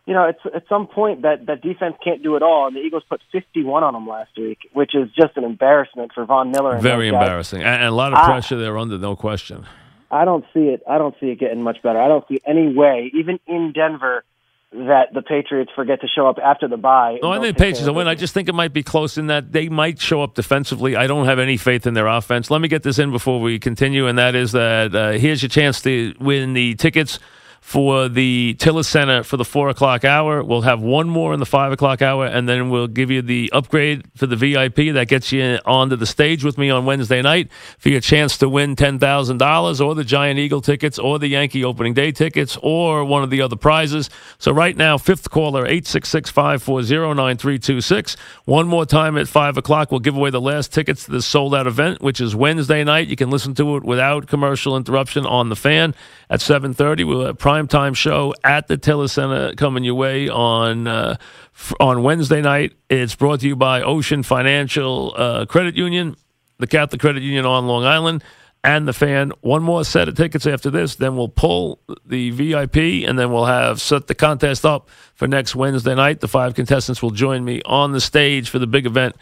you 0.06 0.14
know, 0.14 0.24
it's 0.28 0.40
at 0.54 0.64
some 0.68 0.86
point 0.86 1.22
that 1.22 1.46
that 1.46 1.60
defense 1.60 1.96
can't 2.04 2.22
do 2.22 2.36
it 2.36 2.42
all 2.42 2.66
and 2.68 2.76
the 2.76 2.80
Eagles 2.80 3.02
put 3.08 3.20
51 3.32 3.82
on 3.84 3.94
them 3.94 4.06
last 4.06 4.30
week, 4.36 4.58
which 4.72 4.94
is 4.94 5.08
just 5.16 5.36
an 5.36 5.44
embarrassment 5.44 6.12
for 6.14 6.24
Von 6.24 6.50
Miller 6.50 6.74
and 6.74 6.82
Very 6.82 7.08
embarrassing, 7.08 7.62
and, 7.62 7.68
and 7.82 7.84
a 7.84 7.90
lot 7.90 8.12
of 8.12 8.18
Ah. 8.18 8.26
pressure 8.26 8.56
they're 8.56 8.78
under, 8.78 8.98
no 8.98 9.16
question. 9.16 9.64
I 10.12 10.26
don't 10.26 10.44
see 10.52 10.60
it. 10.60 10.82
I 10.88 10.98
don't 10.98 11.14
see 11.18 11.26
it 11.26 11.40
getting 11.40 11.62
much 11.62 11.82
better. 11.82 11.98
I 11.98 12.06
don't 12.06 12.26
see 12.28 12.40
any 12.46 12.72
way, 12.72 13.10
even 13.14 13.40
in 13.46 13.72
Denver, 13.72 14.24
that 14.72 15.12
the 15.12 15.22
Patriots 15.22 15.70
forget 15.74 16.02
to 16.02 16.08
show 16.08 16.26
up 16.26 16.38
after 16.42 16.68
the 16.68 16.76
bye. 16.76 17.18
No, 17.22 17.30
I 17.30 17.40
think 17.40 17.56
don't 17.56 17.66
Patriots 17.66 17.86
will 17.86 17.94
win. 17.94 18.06
I 18.06 18.14
just 18.14 18.34
think 18.34 18.48
it 18.48 18.54
might 18.54 18.72
be 18.72 18.82
close 18.82 19.16
in 19.16 19.26
that 19.28 19.52
they 19.52 19.68
might 19.68 20.00
show 20.00 20.22
up 20.22 20.34
defensively. 20.34 20.96
I 20.96 21.06
don't 21.06 21.24
have 21.24 21.38
any 21.38 21.56
faith 21.56 21.86
in 21.86 21.94
their 21.94 22.06
offense. 22.06 22.50
Let 22.50 22.60
me 22.60 22.68
get 22.68 22.82
this 22.82 22.98
in 22.98 23.10
before 23.10 23.40
we 23.40 23.58
continue, 23.58 24.06
and 24.06 24.18
that 24.18 24.34
is 24.34 24.52
that 24.52 24.94
uh, 24.94 25.12
here's 25.12 25.42
your 25.42 25.48
chance 25.48 25.80
to 25.82 26.14
win 26.20 26.52
the 26.52 26.74
tickets 26.74 27.18
for 27.62 28.08
the 28.08 28.54
Tilles 28.58 28.88
Center 28.88 29.22
for 29.22 29.36
the 29.36 29.44
four 29.44 29.68
o'clock 29.68 30.04
hour. 30.04 30.42
We'll 30.42 30.62
have 30.62 30.82
one 30.82 31.08
more 31.08 31.32
in 31.32 31.38
the 31.38 31.46
five 31.46 31.70
o'clock 31.70 32.02
hour, 32.02 32.26
and 32.26 32.48
then 32.48 32.70
we'll 32.70 32.88
give 32.88 33.08
you 33.08 33.22
the 33.22 33.50
upgrade 33.52 34.04
for 34.16 34.26
the 34.26 34.34
VIP 34.34 34.92
that 34.92 35.06
gets 35.06 35.30
you 35.30 35.60
onto 35.64 35.94
the 35.94 36.04
stage 36.04 36.42
with 36.44 36.58
me 36.58 36.70
on 36.70 36.84
Wednesday 36.84 37.22
night 37.22 37.50
for 37.78 37.88
your 37.88 38.00
chance 38.00 38.36
to 38.38 38.48
win 38.48 38.74
ten 38.74 38.98
thousand 38.98 39.38
dollars, 39.38 39.80
or 39.80 39.94
the 39.94 40.02
Giant 40.02 40.40
Eagle 40.40 40.60
tickets, 40.60 40.98
or 40.98 41.20
the 41.20 41.28
Yankee 41.28 41.64
Opening 41.64 41.94
Day 41.94 42.10
tickets, 42.10 42.58
or 42.62 43.04
one 43.04 43.22
of 43.22 43.30
the 43.30 43.40
other 43.40 43.56
prizes. 43.56 44.10
So 44.38 44.52
right 44.52 44.76
now, 44.76 44.98
fifth 44.98 45.30
caller 45.30 45.64
eight 45.64 45.86
six 45.86 46.08
six 46.08 46.30
five 46.30 46.62
four 46.62 46.82
zero 46.82 47.12
nine 47.12 47.36
three 47.36 47.60
two 47.60 47.80
six. 47.80 48.16
One 48.44 48.66
more 48.66 48.84
time 48.84 49.16
at 49.16 49.28
five 49.28 49.56
o'clock, 49.56 49.92
we'll 49.92 50.00
give 50.00 50.16
away 50.16 50.30
the 50.30 50.40
last 50.40 50.72
tickets 50.72 51.04
to 51.04 51.12
the 51.12 51.22
sold 51.22 51.54
out 51.54 51.68
event, 51.68 52.02
which 52.02 52.20
is 52.20 52.34
Wednesday 52.34 52.82
night. 52.82 53.06
You 53.06 53.16
can 53.16 53.30
listen 53.30 53.54
to 53.54 53.76
it 53.76 53.84
without 53.84 54.26
commercial 54.26 54.76
interruption 54.76 55.24
on 55.24 55.48
the 55.48 55.56
fan 55.56 55.94
at 56.28 56.40
seven 56.40 56.74
thirty. 56.74 57.04
We'll 57.04 57.26
have 57.26 57.38
a 57.52 57.54
prime 57.54 57.68
time 57.68 57.92
show 57.92 58.32
at 58.44 58.66
the 58.66 58.78
Tilles 58.78 59.12
Center 59.12 59.54
coming 59.56 59.84
your 59.84 59.94
way 59.94 60.26
on 60.26 60.86
uh, 60.86 61.16
f- 61.54 61.74
on 61.78 62.02
Wednesday 62.02 62.40
night. 62.40 62.72
It's 62.88 63.14
brought 63.14 63.40
to 63.40 63.46
you 63.46 63.56
by 63.56 63.82
Ocean 63.82 64.22
Financial 64.22 65.12
uh, 65.14 65.44
Credit 65.44 65.76
Union, 65.76 66.16
the 66.58 66.66
Catholic 66.66 67.02
Credit 67.02 67.22
Union 67.22 67.44
on 67.44 67.66
Long 67.66 67.84
Island. 67.84 68.24
And 68.64 68.88
the 68.88 68.94
fan, 68.94 69.32
one 69.42 69.62
more 69.62 69.84
set 69.84 70.08
of 70.08 70.16
tickets 70.16 70.46
after 70.46 70.70
this. 70.70 70.94
Then 70.94 71.14
we'll 71.14 71.28
pull 71.28 71.80
the 72.06 72.30
VIP, 72.30 73.06
and 73.06 73.18
then 73.18 73.30
we'll 73.32 73.44
have 73.44 73.82
set 73.82 74.06
the 74.06 74.14
contest 74.14 74.64
up 74.64 74.88
for 75.14 75.28
next 75.28 75.54
Wednesday 75.54 75.94
night. 75.94 76.20
The 76.20 76.28
five 76.28 76.54
contestants 76.54 77.02
will 77.02 77.10
join 77.10 77.44
me 77.44 77.60
on 77.66 77.92
the 77.92 78.00
stage 78.00 78.48
for 78.48 78.58
the 78.60 78.66
big 78.68 78.86
event 78.86 79.16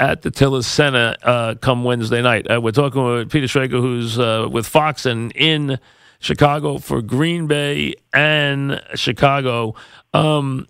at 0.00 0.22
the 0.22 0.30
Tilles 0.32 0.66
Center 0.66 1.14
uh, 1.22 1.54
come 1.60 1.84
Wednesday 1.84 2.20
night. 2.22 2.50
Uh, 2.50 2.60
we're 2.60 2.72
talking 2.72 3.04
with 3.04 3.30
Peter 3.30 3.46
Schrager, 3.46 3.80
who's 3.80 4.18
uh, 4.18 4.48
with 4.50 4.66
Fox 4.66 5.06
and 5.06 5.30
in 5.36 5.78
Chicago 6.18 6.78
for 6.78 7.02
Green 7.02 7.46
Bay 7.46 7.94
and 8.12 8.82
Chicago. 8.94 9.74
Um, 10.14 10.66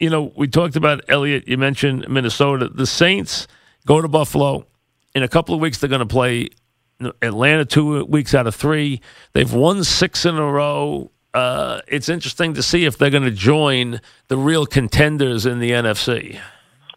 you 0.00 0.10
know, 0.10 0.32
we 0.36 0.48
talked 0.48 0.76
about 0.76 1.00
Elliott. 1.08 1.48
You 1.48 1.58
mentioned 1.58 2.08
Minnesota. 2.08 2.68
The 2.68 2.86
Saints 2.86 3.48
go 3.86 4.00
to 4.00 4.08
Buffalo. 4.08 4.66
In 5.14 5.22
a 5.22 5.28
couple 5.28 5.54
of 5.54 5.60
weeks, 5.60 5.78
they're 5.78 5.88
going 5.88 6.00
to 6.00 6.06
play 6.06 6.48
Atlanta 7.22 7.64
two 7.64 8.04
weeks 8.04 8.34
out 8.34 8.46
of 8.46 8.54
three. 8.54 9.00
They've 9.32 9.52
won 9.52 9.84
six 9.84 10.24
in 10.24 10.36
a 10.36 10.44
row. 10.44 11.10
Uh, 11.34 11.80
it's 11.86 12.08
interesting 12.08 12.54
to 12.54 12.62
see 12.62 12.84
if 12.84 12.98
they're 12.98 13.10
going 13.10 13.24
to 13.24 13.30
join 13.30 14.00
the 14.28 14.36
real 14.36 14.66
contenders 14.66 15.46
in 15.46 15.58
the 15.58 15.70
NFC. 15.70 16.38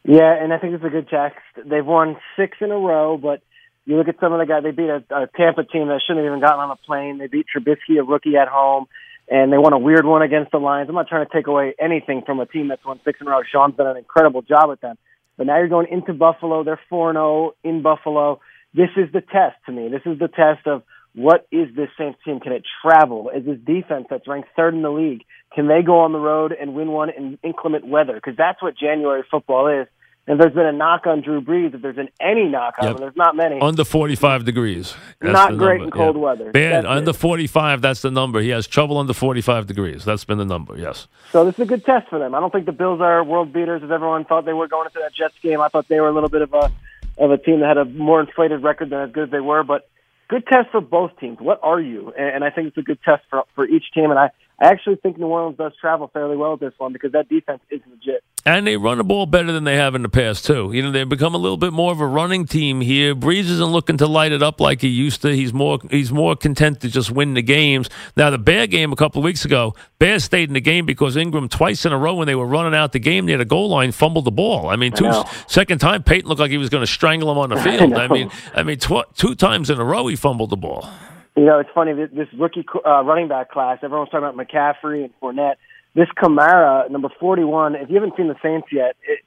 Yeah, 0.03 0.33
and 0.41 0.51
I 0.51 0.57
think 0.57 0.73
it's 0.73 0.83
a 0.83 0.89
good 0.89 1.09
text. 1.09 1.39
They've 1.63 1.85
won 1.85 2.17
six 2.35 2.57
in 2.61 2.71
a 2.71 2.77
row, 2.77 3.17
but 3.17 3.41
you 3.85 3.97
look 3.97 4.07
at 4.07 4.19
some 4.19 4.33
of 4.33 4.39
the 4.39 4.45
guys. 4.45 4.63
They 4.63 4.71
beat 4.71 4.89
a, 4.89 5.03
a 5.09 5.27
Tampa 5.35 5.63
team 5.63 5.87
that 5.87 6.01
shouldn't 6.05 6.23
have 6.23 6.31
even 6.31 6.41
gotten 6.41 6.59
on 6.59 6.71
a 6.71 6.75
plane. 6.75 7.17
They 7.17 7.27
beat 7.27 7.47
Trubisky, 7.49 7.99
a 7.99 8.03
rookie 8.03 8.37
at 8.37 8.47
home, 8.47 8.85
and 9.29 9.51
they 9.51 9.57
won 9.57 9.73
a 9.73 9.79
weird 9.79 10.05
one 10.05 10.21
against 10.21 10.51
the 10.51 10.59
Lions. 10.59 10.89
I'm 10.89 10.95
not 10.95 11.07
trying 11.07 11.25
to 11.25 11.33
take 11.33 11.47
away 11.47 11.73
anything 11.79 12.23
from 12.25 12.39
a 12.39 12.45
team 12.45 12.67
that's 12.67 12.85
won 12.85 12.99
six 13.03 13.19
in 13.21 13.27
a 13.27 13.31
row. 13.31 13.41
Sean's 13.51 13.75
done 13.75 13.87
an 13.87 13.97
incredible 13.97 14.41
job 14.41 14.69
with 14.69 14.81
them. 14.81 14.97
But 15.37 15.47
now 15.47 15.57
you're 15.57 15.69
going 15.69 15.87
into 15.89 16.13
Buffalo. 16.13 16.63
They're 16.63 16.79
4 16.89 17.13
0 17.13 17.53
in 17.63 17.81
Buffalo. 17.81 18.39
This 18.73 18.89
is 18.95 19.11
the 19.11 19.21
test 19.21 19.55
to 19.65 19.71
me. 19.71 19.89
This 19.89 20.01
is 20.05 20.19
the 20.19 20.27
test 20.27 20.67
of 20.67 20.83
what 21.13 21.47
is 21.51 21.67
this 21.75 21.89
Saints 21.97 22.19
team? 22.23 22.39
Can 22.39 22.53
it 22.53 22.63
travel? 22.81 23.31
Is 23.35 23.45
this 23.45 23.57
defense 23.65 24.07
that's 24.09 24.27
ranked 24.27 24.49
third 24.55 24.73
in 24.73 24.81
the 24.81 24.91
league? 24.91 25.23
Can 25.53 25.67
they 25.67 25.81
go 25.85 26.01
on 26.01 26.13
the 26.13 26.19
road 26.19 26.53
and 26.53 26.73
win 26.73 26.89
one 26.91 27.09
in 27.09 27.37
inclement 27.43 27.85
weather? 27.85 28.13
Because 28.13 28.37
that's 28.37 28.61
what 28.61 28.77
January 28.77 29.23
football 29.29 29.67
is. 29.67 29.87
And 30.27 30.39
there's 30.39 30.53
been 30.53 30.67
a 30.67 30.71
knock 30.71 31.07
on 31.07 31.21
Drew 31.21 31.41
Brees. 31.41 31.73
If 31.73 31.81
there's 31.81 31.95
been 31.95 32.09
any 32.21 32.43
knock 32.47 32.75
on 32.79 32.85
Yep. 32.87 32.95
him, 32.95 33.01
there's 33.01 33.15
not 33.15 33.35
many. 33.35 33.59
Under 33.59 33.83
45 33.83 34.45
degrees. 34.45 34.95
That's 35.19 35.33
Not 35.33 35.57
great 35.57 35.79
number. 35.81 35.83
in 35.85 35.89
cold 35.91 36.15
Yeah. 36.15 36.21
weather. 36.21 36.51
Bad. 36.51 36.85
Under 36.85 37.09
it. 37.09 37.15
45, 37.15 37.81
that's 37.81 38.01
the 38.03 38.11
number. 38.11 38.39
He 38.39 38.49
has 38.49 38.67
trouble 38.67 38.97
under 38.99 39.13
45 39.13 39.65
degrees. 39.65 40.05
That's 40.05 40.23
been 40.23 40.37
the 40.37 40.45
number, 40.45 40.77
yes. 40.77 41.07
So 41.31 41.43
this 41.43 41.55
is 41.55 41.61
a 41.61 41.65
good 41.65 41.83
test 41.83 42.07
for 42.07 42.19
them. 42.19 42.35
I 42.35 42.39
don't 42.39 42.53
think 42.53 42.67
the 42.67 42.71
Bills 42.71 43.01
are 43.01 43.23
world 43.23 43.51
beaters 43.51 43.81
as 43.83 43.89
everyone 43.91 44.23
thought 44.25 44.45
they 44.45 44.53
were 44.53 44.67
going 44.67 44.85
into 44.85 44.99
that 44.99 45.13
Jets 45.13 45.37
game. 45.41 45.59
I 45.59 45.69
thought 45.69 45.87
they 45.87 45.99
were 45.99 46.07
a 46.09 46.13
little 46.13 46.29
bit 46.29 46.43
of 46.43 46.53
a 46.53 46.71
of 47.17 47.29
a 47.29 47.37
team 47.37 47.59
that 47.59 47.67
had 47.67 47.77
a 47.77 47.85
more 47.85 48.21
inflated 48.21 48.63
record 48.63 48.89
than 48.89 48.99
as 49.01 49.11
good 49.11 49.25
as 49.25 49.29
they 49.31 49.41
were, 49.41 49.63
but 49.63 49.89
good 50.29 50.47
test 50.47 50.69
for 50.71 50.79
both 50.81 51.11
teams. 51.19 51.39
What 51.41 51.59
are 51.61 51.79
you? 51.81 52.13
And, 52.17 52.35
and 52.35 52.43
I 52.43 52.49
think 52.49 52.67
it's 52.69 52.77
a 52.77 52.81
good 52.81 52.99
test 53.03 53.23
for 53.29 53.43
for 53.53 53.65
each 53.65 53.91
team. 53.93 54.11
And 54.11 54.19
I 54.19 54.29
I 54.61 54.65
actually 54.67 54.97
think 54.97 55.17
New 55.17 55.25
Orleans 55.25 55.57
does 55.57 55.71
travel 55.81 56.07
fairly 56.13 56.37
well 56.37 56.51
with 56.51 56.59
this 56.59 56.73
one 56.77 56.93
because 56.93 57.13
that 57.13 57.27
defense 57.27 57.61
is 57.71 57.81
legit. 57.89 58.23
And 58.45 58.67
they 58.67 58.77
run 58.77 58.99
the 58.99 59.03
ball 59.03 59.25
better 59.25 59.51
than 59.51 59.63
they 59.63 59.75
have 59.75 59.95
in 59.95 60.03
the 60.03 60.09
past 60.09 60.45
too. 60.45 60.71
You 60.71 60.83
know, 60.83 60.91
they've 60.91 61.09
become 61.09 61.33
a 61.33 61.39
little 61.39 61.57
bit 61.57 61.73
more 61.73 61.91
of 61.91 61.99
a 61.99 62.05
running 62.05 62.45
team 62.45 62.79
here. 62.79 63.15
Brees 63.15 63.45
isn't 63.45 63.71
looking 63.71 63.97
to 63.97 64.05
light 64.05 64.31
it 64.31 64.43
up 64.43 64.59
like 64.61 64.81
he 64.81 64.87
used 64.87 65.23
to. 65.23 65.35
He's 65.35 65.51
more 65.51 65.79
he's 65.89 66.11
more 66.11 66.35
content 66.35 66.81
to 66.81 66.89
just 66.89 67.09
win 67.09 67.33
the 67.33 67.41
games. 67.41 67.89
Now 68.15 68.29
the 68.29 68.37
Bear 68.37 68.67
game 68.67 68.93
a 68.93 68.95
couple 68.95 69.19
of 69.19 69.23
weeks 69.23 69.45
ago, 69.45 69.73
Bears 69.97 70.23
stayed 70.23 70.49
in 70.49 70.53
the 70.53 70.61
game 70.61 70.85
because 70.85 71.17
Ingram 71.17 71.49
twice 71.49 71.83
in 71.83 71.91
a 71.91 71.97
row 71.97 72.13
when 72.13 72.27
they 72.27 72.35
were 72.35 72.47
running 72.47 72.77
out 72.77 72.91
the 72.91 72.99
game 72.99 73.25
near 73.25 73.39
the 73.39 73.45
goal 73.45 73.69
line 73.69 73.91
fumbled 73.91 74.25
the 74.25 74.31
ball. 74.31 74.69
I 74.69 74.75
mean, 74.75 74.91
two 74.91 75.07
I 75.07 75.27
second 75.47 75.79
time 75.79 76.03
Payton 76.03 76.29
looked 76.29 76.41
like 76.41 76.51
he 76.51 76.59
was 76.59 76.69
going 76.69 76.83
to 76.85 76.91
strangle 76.91 77.31
him 77.31 77.39
on 77.39 77.49
the 77.49 77.57
field. 77.63 77.93
I, 77.93 78.05
I 78.05 78.07
mean, 78.07 78.29
I 78.53 78.61
mean, 78.61 78.77
tw- 78.77 79.11
two 79.15 79.33
times 79.33 79.71
in 79.71 79.79
a 79.79 79.83
row 79.83 80.05
he 80.05 80.15
fumbled 80.15 80.51
the 80.51 80.57
ball. 80.57 80.87
You 81.35 81.45
know, 81.45 81.59
it's 81.59 81.69
funny 81.73 81.93
this 81.93 82.27
rookie 82.37 82.65
uh, 82.85 83.03
running 83.03 83.27
back 83.27 83.51
class. 83.51 83.79
Everyone's 83.83 84.09
talking 84.09 84.27
about 84.27 84.35
McCaffrey 84.35 85.03
and 85.03 85.13
Fournette 85.21 85.55
this 85.95 86.07
Kamara, 86.17 86.89
number 86.89 87.09
41, 87.19 87.75
if 87.75 87.89
you 87.89 87.95
haven't 87.95 88.15
seen 88.15 88.27
the 88.27 88.35
Saints 88.41 88.67
yet, 88.71 88.95
it, 89.03 89.19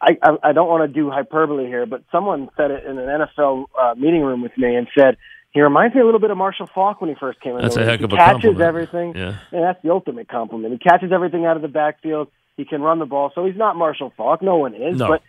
I, 0.00 0.16
I, 0.22 0.50
I 0.50 0.52
don't 0.52 0.68
want 0.68 0.90
to 0.90 1.00
do 1.00 1.10
hyperbole 1.10 1.66
here, 1.66 1.86
but 1.86 2.02
someone 2.10 2.48
said 2.56 2.70
it 2.70 2.84
in 2.84 2.98
an 2.98 3.06
NFL 3.06 3.66
uh, 3.78 3.94
meeting 3.96 4.22
room 4.22 4.42
with 4.42 4.56
me 4.56 4.76
and 4.76 4.86
said, 4.96 5.16
he 5.52 5.62
reminds 5.62 5.94
me 5.94 6.02
a 6.02 6.04
little 6.04 6.20
bit 6.20 6.30
of 6.30 6.36
Marshall 6.36 6.68
Faulk 6.74 7.00
when 7.00 7.08
he 7.08 7.16
first 7.18 7.40
came 7.40 7.56
in. 7.56 7.62
That's 7.62 7.76
a 7.76 7.84
heck 7.84 8.02
of 8.02 8.10
he 8.10 8.16
a 8.16 8.18
catches 8.18 8.42
compliment. 8.42 8.60
everything, 8.60 9.16
yeah. 9.16 9.38
and 9.52 9.62
that's 9.62 9.82
the 9.82 9.90
ultimate 9.90 10.28
compliment. 10.28 10.72
He 10.72 10.78
catches 10.78 11.12
everything 11.12 11.46
out 11.46 11.56
of 11.56 11.62
the 11.62 11.68
backfield. 11.68 12.28
He 12.58 12.66
can 12.66 12.82
run 12.82 12.98
the 12.98 13.06
ball, 13.06 13.32
so 13.34 13.46
he's 13.46 13.56
not 13.56 13.74
Marshall 13.74 14.12
Faulk. 14.18 14.42
No 14.42 14.56
one 14.56 14.74
is, 14.74 14.98
no. 14.98 15.08
but 15.08 15.22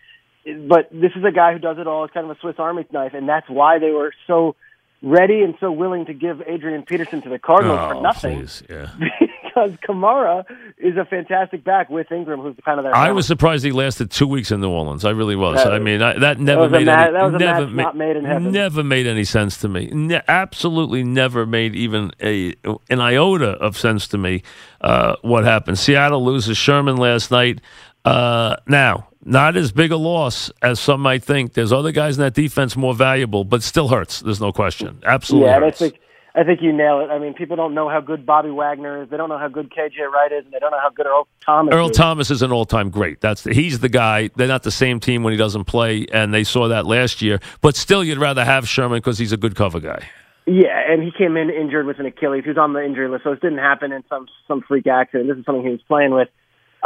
but 0.68 0.90
this 0.92 1.12
is 1.16 1.24
a 1.24 1.32
guy 1.32 1.54
who 1.54 1.60
does 1.60 1.78
it 1.78 1.88
all. 1.88 2.04
It's 2.04 2.14
kind 2.14 2.30
of 2.30 2.36
a 2.36 2.40
Swiss 2.42 2.56
Army 2.58 2.86
knife, 2.92 3.14
and 3.14 3.28
that's 3.28 3.50
why 3.50 3.80
they 3.80 3.92
were 3.92 4.14
so 4.28 4.58
ready 5.02 5.42
and 5.42 5.56
so 5.60 5.72
willing 5.72 6.06
to 6.06 6.14
give 6.14 6.42
Adrian 6.48 6.84
Peterson 6.84 7.22
to 7.22 7.30
the 7.30 7.40
Cardinals 7.40 7.80
oh, 7.82 7.96
for 7.96 8.02
nothing. 8.02 8.40
Please. 8.40 8.64
Yeah. 8.70 8.92
because 9.58 9.78
Kamara 9.80 10.46
is 10.78 10.98
a 10.98 11.06
fantastic 11.06 11.64
back 11.64 11.90
with 11.90 12.12
Ingram, 12.12 12.42
who's 12.42 12.56
kind 12.64 12.80
of 12.80 12.84
their. 12.84 12.96
I 12.96 13.12
was 13.12 13.26
surprised 13.26 13.64
he 13.66 13.72
lasted 13.72 14.12
two 14.12 14.28
weeks 14.28 14.52
in 14.52 14.62
New 14.62 14.70
Orleans. 14.70 15.06
I 15.06 15.12
really 15.12 15.36
was. 15.36 15.64
That, 15.64 15.74
I 15.74 15.80
mean, 15.80 16.02
I, 16.02 16.18
that 16.20 16.40
never 16.40 16.68
that 16.68 16.80
made 16.80 16.86
ma- 16.86 17.04
any, 17.04 17.12
that 17.14 17.24
was 17.24 17.34
a 17.34 17.38
never 17.38 17.62
match 17.62 17.76
ma- 17.76 17.84
not 17.84 17.98
made 17.98 18.16
in 18.18 18.26
heaven. 18.26 18.52
Never 18.52 18.84
made 18.84 19.08
any 19.08 19.24
sense 19.24 19.58
to 19.58 19.70
me. 19.70 19.90
Ne- 19.92 20.22
absolutely 20.28 21.04
never 21.04 21.46
made 21.46 21.76
even 21.76 22.12
a 22.22 22.54
an 22.90 23.00
iota 23.00 23.52
of 23.52 23.78
sense 23.78 24.08
to 24.10 24.18
me. 24.18 24.44
Uh, 24.82 25.16
what 25.22 25.44
happened? 25.44 25.80
Seattle 25.80 26.24
loses 26.24 26.58
Sherman 26.58 26.98
last 26.98 27.32
night. 27.32 27.62
Uh, 28.06 28.56
now, 28.68 29.10
not 29.28 29.58
as 29.58 29.72
big 29.72 29.92
a 29.92 29.98
loss 29.98 30.52
as 30.62 30.80
some 30.80 31.02
might 31.02 31.24
think. 31.24 31.54
There's 31.54 31.72
other 31.72 31.92
guys 31.92 32.18
in 32.18 32.24
that 32.24 32.34
defense 32.34 32.76
more 32.76 32.96
valuable, 32.96 33.44
but 33.44 33.62
still 33.62 33.90
hurts. 33.90 34.22
There's 34.22 34.42
no 34.42 34.52
question. 34.52 35.00
Absolutely. 35.06 35.50
Yeah, 35.50 35.60
hurts. 35.60 35.82
I 35.82 35.90
think 35.90 36.00
I 36.38 36.44
think 36.44 36.62
you 36.62 36.72
nail 36.72 37.00
it. 37.00 37.10
I 37.12 37.18
mean, 37.18 37.34
people 37.34 37.56
don't 37.56 37.74
know 37.74 37.90
how 37.90 38.00
good 38.00 38.24
Bobby 38.24 38.52
Wagner 38.52 39.02
is. 39.02 39.10
They 39.10 39.18
don't 39.18 39.28
know 39.28 39.40
how 39.40 39.48
good 39.48 39.72
KJ 39.72 40.08
Wright 40.12 40.32
is, 40.32 40.46
and 40.46 40.54
they 40.54 40.60
don't 40.60 40.70
know 40.70 40.80
how 40.80 40.92
good 40.92 41.08
Earl 41.08 41.28
Thomas 41.44 41.74
Earl 41.74 41.90
is. 41.90 41.98
Thomas 41.98 42.32
is 42.32 42.42
an 42.44 42.52
all-time 42.52 42.92
great. 42.92 43.22
That's 43.22 43.42
the, 43.42 43.56
he's 43.56 43.80
the 43.80 43.90
guy. 43.90 44.30
They're 44.36 44.48
not 44.48 44.62
the 44.62 44.70
same 44.70 45.00
team 45.00 45.24
when 45.24 45.32
he 45.32 45.38
doesn't 45.38 45.64
play, 45.64 46.06
and 46.14 46.32
they 46.32 46.44
saw 46.44 46.68
that 46.68 46.86
last 46.86 47.24
year. 47.24 47.40
But 47.62 47.76
still, 47.76 48.04
you'd 48.04 48.20
rather 48.20 48.46
have 48.46 48.70
Sherman 48.70 49.00
because 49.00 49.18
he's 49.18 49.32
a 49.32 49.38
good 49.38 49.56
cover 49.56 49.80
guy. 49.80 50.08
Yeah, 50.46 50.80
and 50.88 51.02
he 51.02 51.12
came 51.12 51.38
in 51.38 51.50
injured 51.50 51.88
with 51.88 52.00
an 52.00 52.06
Achilles. 52.06 52.44
He 52.44 52.52
was 52.52 52.58
on 52.58 52.74
the 52.74 52.86
injury 52.86 53.10
list, 53.10 53.24
so 53.24 53.32
this 53.32 53.40
didn't 53.40 53.58
happen 53.58 53.92
in 53.92 54.04
some 54.08 54.28
some 54.48 54.62
freak 54.62 54.86
accident. 54.86 55.28
This 55.28 55.40
is 55.40 55.46
something 55.46 55.64
he 55.64 55.72
was 55.72 55.82
playing 55.88 56.12
with. 56.12 56.30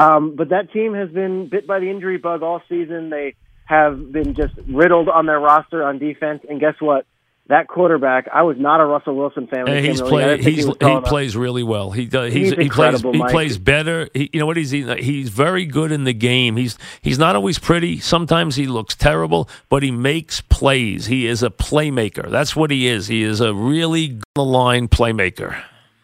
Um, 0.01 0.36
but 0.36 0.50
that 0.50 0.72
team 0.72 0.93
has 0.93 1.10
been 1.10 1.48
bit 1.48 1.67
by 1.67 1.79
the 1.79 1.89
injury 1.89 2.17
bug 2.17 2.41
all 2.41 2.62
season. 2.67 3.10
They 3.10 3.36
have 3.65 4.12
been 4.12 4.36
just 4.36 4.53
riddled 4.67 5.10
on 5.10 5.25
their 5.25 5.39
roster 5.39 5.84
on 5.84 6.00
defense. 6.00 6.41
And 6.50 6.60
guess 6.60 6.75
what? 6.79 7.05
That 7.48 7.67
quarterback, 7.67 8.27
I 8.34 8.43
was 8.43 8.55
not 8.58 8.79
a 8.79 8.86
Russell 8.86 9.15
Wilson 9.15 9.48
fan. 9.48 9.67
He 9.67 9.74
he's 9.74 9.84
came 9.84 9.89
in 9.91 9.98
the 9.98 10.05
league. 10.05 10.24
I 10.24 10.41
play, 10.41 10.51
he's, 10.51 10.67
was 10.67 10.77
he, 10.79 11.01
plays 11.01 11.36
really 11.36 11.63
well. 11.63 11.91
He 11.91 12.05
does. 12.05 12.31
He's 12.31 12.50
He's, 12.50 12.50
he 12.51 12.55
plays. 12.55 12.65
incredible, 12.67 13.13
He 13.13 13.24
plays 13.31 13.58
better. 13.58 14.10
He, 14.13 14.29
you 14.31 14.39
know 14.39 14.46
what? 14.46 14.58
He's 14.58 14.72
he's 14.72 15.29
very 15.29 15.65
good 15.65 15.91
in 15.91 16.05
the 16.05 16.13
game. 16.13 16.55
He's 16.55 16.77
he's 17.01 17.20
not 17.20 17.36
always 17.36 17.60
pretty. 17.60 18.00
Sometimes 18.00 18.55
he 18.55 18.67
looks 18.67 18.96
terrible, 18.96 19.50
but 19.70 19.84
he 19.84 19.91
makes 19.91 20.39
plays. 20.41 21.08
He 21.08 21.27
is 21.27 21.43
a 21.43 21.50
playmaker. 21.50 22.29
That's 22.29 22.55
what 22.55 22.72
he 22.72 22.88
is. 22.88 23.08
He 23.08 23.24
is 23.24 23.41
a 23.41 23.53
really 23.53 24.20
the 24.36 24.46
line 24.46 24.88
playmaker. 24.88 25.62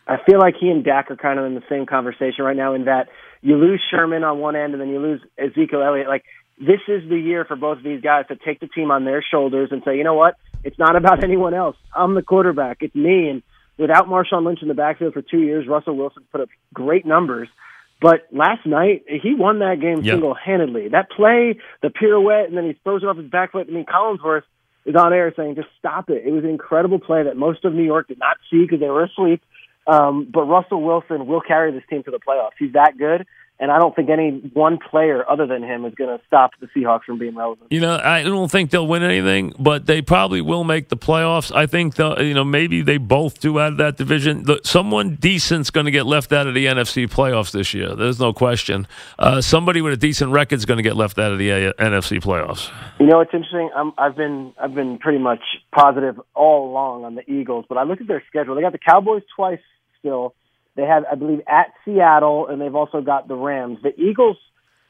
I 0.08 0.18
feel 0.26 0.40
like 0.40 0.56
he 0.60 0.70
and 0.70 0.84
Dak 0.84 1.12
are 1.12 1.18
kind 1.18 1.40
of 1.40 1.46
in 1.46 1.56
the 1.56 1.64
same 1.70 1.86
conversation 1.86 2.44
right 2.44 2.58
now 2.58 2.74
in 2.74 2.86
that 2.86 3.10
you 3.48 3.56
lose 3.56 3.82
Sherman 3.90 4.26
on 4.26 4.40
one 4.40 4.58
end 4.58 4.74
and 4.74 4.82
then 4.82 4.90
you 4.90 5.00
lose 5.00 5.22
Ezekiel 5.38 5.82
Elliott. 5.82 6.10
Like 6.10 6.26
this 6.60 6.82
is 6.90 7.08
the 7.08 7.18
year 7.18 7.46
for 7.46 7.56
both 7.56 7.78
of 7.78 7.84
these 7.84 8.02
guys 8.02 8.26
to 8.28 8.36
take 8.36 8.60
the 8.60 8.68
team 8.68 8.92
on 8.92 9.06
their 9.06 9.24
shoulders 9.24 9.70
and 9.72 9.82
say, 9.86 9.96
you 9.98 10.04
know 10.04 10.16
what? 10.16 10.36
It's 10.66 10.78
not 10.78 10.98
about 10.98 11.24
anyone 11.30 11.54
else. 11.54 11.78
I'm 11.96 12.14
the 12.14 12.22
quarterback. 12.22 12.80
It's 12.82 12.94
me. 12.94 13.30
And 13.30 13.44
without 13.78 14.08
Marshawn 14.08 14.46
Lynch 14.46 14.60
in 14.62 14.68
the 14.68 14.74
backfield 14.74 15.14
for 15.14 15.22
two 15.22 15.40
years, 15.40 15.66
Russell 15.66 15.96
Wilson 15.96 16.24
put 16.30 16.42
up 16.42 16.50
great 16.74 17.06
numbers. 17.06 17.48
But 18.02 18.28
last 18.34 18.66
night 18.66 19.06
he 19.08 19.34
won 19.34 19.60
that 19.60 19.80
game 19.80 20.02
Yep. 20.04 20.14
single 20.16 20.34
handedly. 20.34 20.90
That 20.90 21.10
play, 21.10 21.58
the 21.82 21.90
pirouette, 21.90 22.50
and 22.50 22.58
then 22.58 22.66
he 22.66 22.74
throws 22.84 23.02
it 23.02 23.06
off 23.08 23.16
his 23.16 23.30
back 23.30 23.54
foot. 23.54 23.68
I 23.70 23.72
mean, 23.72 23.86
Collinsworth 23.86 24.44
is 24.86 24.96
on 24.96 25.14
air 25.14 25.34
saying, 25.38 25.56
just 25.56 25.70
stop 25.80 26.10
it. 26.10 26.24
It 26.26 26.32
was 26.32 26.44
an 26.44 26.50
incredible 26.50 27.00
play 27.00 27.24
that 27.24 27.38
most 27.38 27.64
of 27.64 27.74
New 27.74 27.86
York 27.86 28.10
did 28.10 28.20
not 28.20 28.36
see 28.52 28.64
because 28.64 28.82
they 28.82 28.90
were 28.90 29.06
asleep. 29.06 29.42
Um, 29.88 30.28
but 30.32 30.44
Russell 30.44 30.82
Wilson 30.82 31.28
will 31.28 31.42
carry 31.42 31.72
this 31.72 31.84
team 31.90 32.04
to 32.04 32.12
the 32.12 32.20
playoffs. 32.20 32.52
He's 32.60 32.74
that 32.74 32.98
good, 32.98 33.26
and 33.60 33.72
I 33.72 33.80
don't 33.80 33.96
think 33.96 34.10
any 34.10 34.32
one 34.54 34.78
player 34.78 35.24
other 35.30 35.48
than 35.48 35.64
him 35.64 35.84
is 35.86 35.96
going 35.96 36.16
to 36.16 36.24
stop 36.28 36.52
the 36.60 36.68
Seahawks 36.68 37.04
from 37.06 37.18
being 37.18 37.36
relevant. 37.36 37.72
You 37.72 37.82
know, 37.82 38.00
I 38.04 38.22
don't 38.24 38.52
think 38.52 38.70
they'll 38.70 38.86
win 38.88 39.02
anything, 39.04 39.54
but 39.58 39.88
they 39.88 40.02
probably 40.02 40.42
will 40.42 40.64
make 40.64 40.90
the 40.90 40.98
playoffs. 40.98 41.56
I 41.56 41.66
think, 41.66 41.96
they'll- 41.96 42.22
you 42.22 42.34
know, 42.36 42.44
maybe 42.44 42.82
they 42.82 42.98
both 42.98 43.40
do 43.40 43.60
out 43.60 43.72
of 43.72 43.78
that 43.80 43.98
division. 43.98 44.44
The, 44.44 44.60
someone 44.64 45.16
decent's 45.16 45.72
going 45.72 45.86
to 45.86 45.92
get 45.92 46.06
left 46.06 46.32
out 46.32 46.46
of 46.46 46.54
the 46.54 46.66
NFC 46.68 47.08
playoffs 47.10 47.52
this 47.52 47.74
year. 47.74 47.96
There's 47.96 48.20
no 48.20 48.32
question. 48.32 48.88
Uh, 49.18 49.42
somebody 49.42 49.82
with 49.82 49.94
a 49.94 49.98
decent 49.98 50.32
record's 50.32 50.66
going 50.66 50.78
to 50.78 50.84
get 50.84 50.96
left 50.96 51.18
out 51.18 51.32
of 51.32 51.40
the 51.40 51.52
uh, 51.52 51.74
NFC 51.80 52.22
playoffs. 52.22 52.72
You 53.00 53.08
know, 53.08 53.22
it's 53.22 53.34
interesting. 53.34 53.70
I'm, 53.76 53.92
I've 53.98 54.16
been 54.16 54.54
I've 54.60 54.76
been 54.76 55.00
pretty 55.00 55.20
much 55.20 55.42
positive 55.72 56.20
all 56.36 56.70
along 56.70 57.06
on 57.06 57.16
the 57.16 57.28
Eagles, 57.30 57.66
but 57.68 57.78
I 57.78 57.84
looked 57.84 58.02
at 58.02 58.08
their 58.08 58.24
schedule. 58.28 58.56
They 58.56 58.62
got 58.62 58.72
the 58.72 58.78
Cowboys 58.78 59.24
twice 59.36 59.60
still. 60.00 60.34
They 60.78 60.84
have, 60.84 61.06
I 61.12 61.16
believe, 61.16 61.42
at 61.48 61.74
Seattle, 61.84 62.48
and 62.48 62.62
they've 62.62 62.74
also 62.74 63.02
got 63.02 63.28
the 63.28 63.36
Rams. 63.36 63.80
The 63.82 64.00
Eagles, 64.00 64.38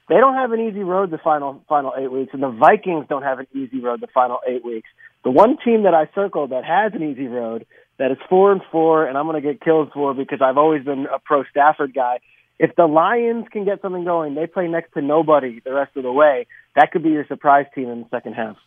they 0.10 0.16
don't 0.16 0.36
have 0.36 0.52
an 0.52 0.60
easy 0.60 0.84
road 0.84 1.10
the 1.12 1.18
final 1.18 1.64
final 1.68 1.94
eight 1.98 2.12
weeks, 2.12 2.34
and 2.34 2.44
the 2.44 2.50
Vikings 2.50 3.06
don't 3.10 3.24
have 3.24 3.40
an 3.40 3.48
easy 3.56 3.80
road 3.80 4.02
the 4.02 4.08
final 4.08 4.40
eight 4.46 4.64
weeks. 4.66 4.90
The 5.24 5.32
one 5.32 5.58
team 5.64 5.84
that 5.84 5.94
I 5.94 6.10
circled 6.14 6.52
that 6.52 6.66
has 6.66 6.94
an 6.94 7.04
easy 7.04 7.28
road, 7.28 7.66
that 8.00 8.12
is 8.12 8.18
four 8.30 8.52
and 8.52 8.62
four, 8.70 9.08
and 9.08 9.18
I'm 9.18 9.26
going 9.26 9.42
to 9.42 9.54
get 9.54 9.62
killed 9.62 9.92
for 9.94 10.14
because 10.14 10.42
I've 10.42 10.58
always 10.58 10.84
been 10.84 11.08
a 11.08 11.20
pro 11.20 11.46
Stafford 11.46 11.94
guy. 11.94 12.20
If 12.60 12.76
the 12.76 12.86
Lions 12.86 13.46
can 13.52 13.64
get 13.64 13.82
something 13.82 14.04
going, 14.04 14.36
they 14.36 14.46
play 14.46 14.68
next 14.68 14.94
to 14.96 15.02
nobody 15.02 15.62
the 15.64 15.74
rest 15.74 15.96
of 15.96 16.04
the 16.04 16.12
way. 16.12 16.48
That 16.76 16.92
could 16.92 17.04
be 17.04 17.10
your 17.10 17.26
surprise 17.28 17.66
team 17.74 17.90
in 17.90 18.02
the 18.02 18.08
second 18.10 18.34
half. 18.34 18.58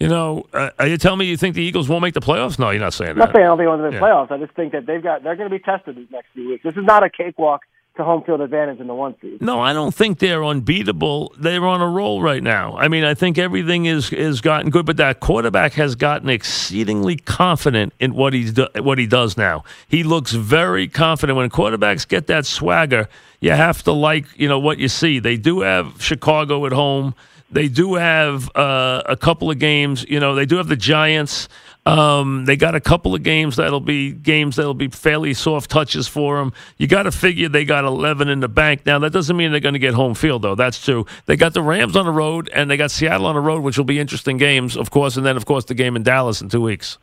You 0.00 0.08
know, 0.08 0.46
uh, 0.54 0.70
are 0.78 0.86
you 0.86 0.96
telling 0.96 1.18
me 1.18 1.26
you 1.26 1.36
think 1.36 1.54
the 1.54 1.62
Eagles 1.62 1.88
won't 1.88 2.00
make 2.02 2.14
the 2.14 2.20
playoffs? 2.22 2.58
No, 2.58 2.70
you're 2.70 2.80
not 2.80 2.94
saying 2.94 3.10
I'm 3.12 3.18
not 3.18 3.28
that. 3.28 3.34
saying 3.36 3.44
I 3.44 3.48
don't 3.48 3.58
think 3.58 3.66
they'll 3.68 3.76
win 3.82 3.90
the 3.90 3.96
Yeah. 3.96 4.00
playoffs. 4.02 4.30
I 4.32 4.38
just 4.38 4.52
think 4.54 4.72
that 4.72 4.86
they've 4.86 5.02
got 5.02 5.22
they're 5.22 5.36
going 5.36 5.50
to 5.50 5.54
be 5.54 5.62
tested 5.62 5.94
these 5.96 6.10
next 6.10 6.28
few 6.32 6.48
weeks. 6.48 6.64
This 6.64 6.74
is 6.76 6.84
not 6.84 7.04
a 7.04 7.10
cakewalk 7.10 7.62
to 7.96 8.04
home 8.04 8.22
field 8.22 8.40
advantage 8.40 8.80
in 8.80 8.86
the 8.86 8.94
one 8.94 9.14
seed. 9.20 9.42
No, 9.42 9.60
I 9.60 9.74
don't 9.74 9.94
think 9.94 10.20
they're 10.20 10.42
unbeatable. 10.42 11.34
They're 11.38 11.66
on 11.66 11.82
a 11.82 11.88
roll 11.88 12.22
right 12.22 12.42
now. 12.42 12.78
I 12.78 12.88
mean, 12.88 13.04
I 13.04 13.12
think 13.12 13.36
everything 13.36 13.84
is 13.84 14.10
is 14.10 14.40
gotten 14.40 14.70
good, 14.70 14.86
but 14.86 14.96
that 14.96 15.20
quarterback 15.20 15.74
has 15.74 15.96
gotten 15.96 16.30
exceedingly 16.30 17.16
confident 17.16 17.92
in 18.00 18.14
what 18.14 18.32
he's 18.32 18.52
do, 18.54 18.68
what 18.80 18.96
he 18.98 19.06
does 19.06 19.36
now. 19.36 19.64
He 19.86 20.02
looks 20.02 20.32
very 20.32 20.88
confident. 20.88 21.36
When 21.36 21.50
quarterbacks 21.50 22.08
get 22.08 22.26
that 22.28 22.46
swagger, 22.46 23.06
you 23.40 23.50
have 23.50 23.82
to 23.82 23.92
like 23.92 24.24
you 24.36 24.48
know 24.48 24.58
what 24.58 24.78
you 24.78 24.88
see. 24.88 25.18
They 25.18 25.36
do 25.36 25.60
have 25.60 26.00
Chicago 26.02 26.64
at 26.64 26.72
home. 26.72 27.14
They 27.52 27.68
do 27.68 27.94
have 27.94 28.54
uh, 28.56 29.02
a 29.06 29.16
couple 29.16 29.50
of 29.50 29.58
games. 29.58 30.04
You 30.08 30.20
know, 30.20 30.34
they 30.34 30.46
do 30.46 30.56
have 30.56 30.68
the 30.68 30.76
Giants. 30.76 31.48
Um, 31.86 32.44
they 32.44 32.56
got 32.56 32.74
a 32.74 32.80
couple 32.80 33.14
of 33.14 33.22
games 33.22 33.56
that'll 33.56 33.80
be 33.80 34.12
games 34.12 34.56
that'll 34.56 34.74
be 34.74 34.88
fairly 34.88 35.34
soft 35.34 35.70
touches 35.70 36.06
for 36.06 36.38
them. 36.38 36.52
You 36.76 36.86
got 36.86 37.04
to 37.04 37.10
figure 37.10 37.48
they 37.48 37.64
got 37.64 37.84
11 37.84 38.28
in 38.28 38.40
the 38.40 38.48
bank. 38.48 38.84
Now 38.84 38.98
that 39.00 39.12
doesn't 39.12 39.36
mean 39.36 39.50
they're 39.50 39.60
going 39.60 39.72
to 39.72 39.80
get 39.80 39.94
home 39.94 40.14
field 40.14 40.42
though. 40.42 40.54
That's 40.54 40.84
true. 40.84 41.06
They 41.26 41.36
got 41.36 41.54
the 41.54 41.62
Rams 41.62 41.96
on 41.96 42.04
the 42.04 42.12
road 42.12 42.50
and 42.52 42.70
they 42.70 42.76
got 42.76 42.90
Seattle 42.90 43.26
on 43.26 43.34
the 43.34 43.40
road, 43.40 43.62
which 43.62 43.78
will 43.78 43.86
be 43.86 43.98
interesting 43.98 44.36
games, 44.36 44.76
of 44.76 44.90
course. 44.90 45.16
And 45.16 45.24
then 45.24 45.36
of 45.36 45.46
course 45.46 45.64
the 45.64 45.74
game 45.74 45.96
in 45.96 46.02
Dallas 46.02 46.42
in 46.42 46.50
two 46.50 46.60
weeks. 46.60 46.98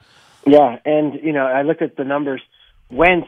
Yeah, 0.46 0.80
and 0.86 1.16
you 1.24 1.34
know 1.34 1.46
I 1.46 1.64
looked 1.64 1.82
at 1.82 1.98
the 1.98 2.06
numbers. 2.06 2.42
Wentz, 2.90 3.28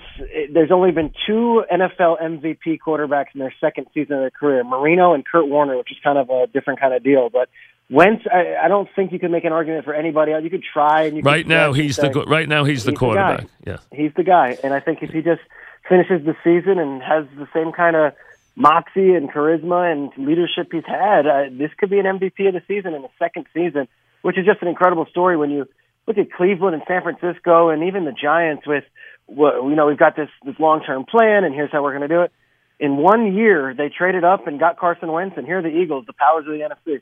there's 0.53 0.71
only 0.71 0.91
been 0.91 1.11
two 1.27 1.63
NFL 1.71 2.21
MVP 2.21 2.77
quarterbacks 2.85 3.27
in 3.33 3.39
their 3.39 3.53
second 3.59 3.87
season 3.93 4.13
of 4.15 4.21
their 4.21 4.31
career, 4.31 4.63
Marino 4.63 5.13
and 5.13 5.25
Kurt 5.25 5.47
Warner, 5.47 5.77
which 5.77 5.91
is 5.91 5.97
kind 6.01 6.17
of 6.17 6.29
a 6.29 6.47
different 6.47 6.79
kind 6.79 6.93
of 6.93 7.03
deal. 7.03 7.29
But 7.29 7.49
Wentz, 7.89 8.23
I, 8.31 8.55
I 8.63 8.67
don't 8.69 8.87
think 8.95 9.11
you 9.11 9.19
can 9.19 9.31
make 9.31 9.43
an 9.43 9.51
argument 9.51 9.83
for 9.83 9.93
anybody 9.93 10.31
else. 10.31 10.43
You 10.43 10.49
could 10.49 10.63
try, 10.63 11.03
and 11.03 11.17
you 11.17 11.23
Right 11.23 11.45
now 11.45 11.73
he's 11.73 11.97
the 11.97 12.13
say, 12.13 12.23
right 12.27 12.47
now 12.47 12.63
he's 12.63 12.85
the 12.85 12.91
He's 12.91 12.93
the 12.93 12.99
quarterback. 12.99 13.47
yeah, 13.65 13.77
he's 13.91 14.13
the 14.15 14.23
guy. 14.23 14.57
And 14.63 14.73
I 14.73 14.79
think 14.79 15.03
if 15.03 15.09
he 15.09 15.21
just 15.21 15.41
finishes 15.89 16.25
the 16.25 16.35
season 16.43 16.79
and 16.79 17.01
has 17.03 17.25
the 17.37 17.47
same 17.53 17.73
kind 17.73 17.97
of 17.97 18.13
moxie 18.55 19.13
and 19.13 19.29
charisma 19.31 19.91
and 19.91 20.11
leadership 20.25 20.69
he's 20.71 20.85
had, 20.85 21.27
uh, 21.27 21.45
this 21.51 21.71
could 21.77 21.89
be 21.89 21.99
an 21.99 22.05
MVP 22.05 22.47
of 22.47 22.53
the 22.53 22.61
season 22.67 22.93
in 22.93 23.01
the 23.01 23.09
second 23.17 23.45
season, 23.53 23.87
which 24.21 24.37
is 24.37 24.45
just 24.45 24.61
an 24.61 24.67
incredible 24.69 25.05
story 25.07 25.35
when 25.35 25.49
you 25.49 25.67
look 26.07 26.17
at 26.17 26.31
Cleveland 26.31 26.75
and 26.75 26.83
San 26.87 27.01
Francisco 27.01 27.69
and 27.69 27.83
even 27.83 28.05
the 28.05 28.11
Giants 28.11 28.65
with 28.67 28.83
you 29.29 29.75
know, 29.75 29.87
we've 29.87 29.97
got 29.97 30.15
this 30.15 30.29
this 30.43 30.59
long 30.59 30.83
term 30.83 31.05
plan, 31.05 31.43
and 31.43 31.53
here's 31.53 31.71
how 31.71 31.83
we're 31.83 31.95
going 31.95 32.07
to 32.07 32.13
do 32.13 32.21
it. 32.21 32.31
In 32.79 32.97
one 32.97 33.35
year, 33.35 33.73
they 33.73 33.89
traded 33.89 34.23
up 34.23 34.47
and 34.47 34.59
got 34.59 34.77
Carson 34.77 35.11
Wentz, 35.11 35.37
and 35.37 35.45
here 35.45 35.59
are 35.59 35.61
the 35.61 35.69
Eagles, 35.69 36.05
the 36.05 36.13
powers 36.13 36.45
of 36.47 36.53
the 36.53 36.59
NFC. 36.59 37.01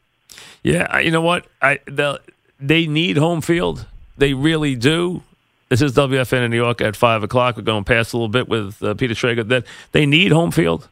Yeah, 0.63 0.99
you 0.99 1.11
know 1.11 1.21
what? 1.21 1.45
I 1.61 1.79
the, 1.85 2.19
they 2.59 2.87
need 2.87 3.17
home 3.17 3.41
field. 3.41 3.85
They 4.17 4.33
really 4.33 4.75
do. 4.75 5.23
This 5.69 5.81
is 5.81 5.93
WFAN 5.93 6.45
in 6.45 6.51
New 6.51 6.57
York 6.57 6.81
at 6.81 6.95
five 6.95 7.23
o'clock. 7.23 7.57
We're 7.57 7.63
going 7.63 7.83
past 7.83 8.13
a 8.13 8.17
little 8.17 8.29
bit 8.29 8.47
with 8.47 8.81
uh, 8.81 8.93
Peter 8.95 9.13
Schrager. 9.13 9.47
That 9.47 9.65
they 9.91 10.05
need 10.05 10.31
home 10.31 10.51
field 10.51 10.87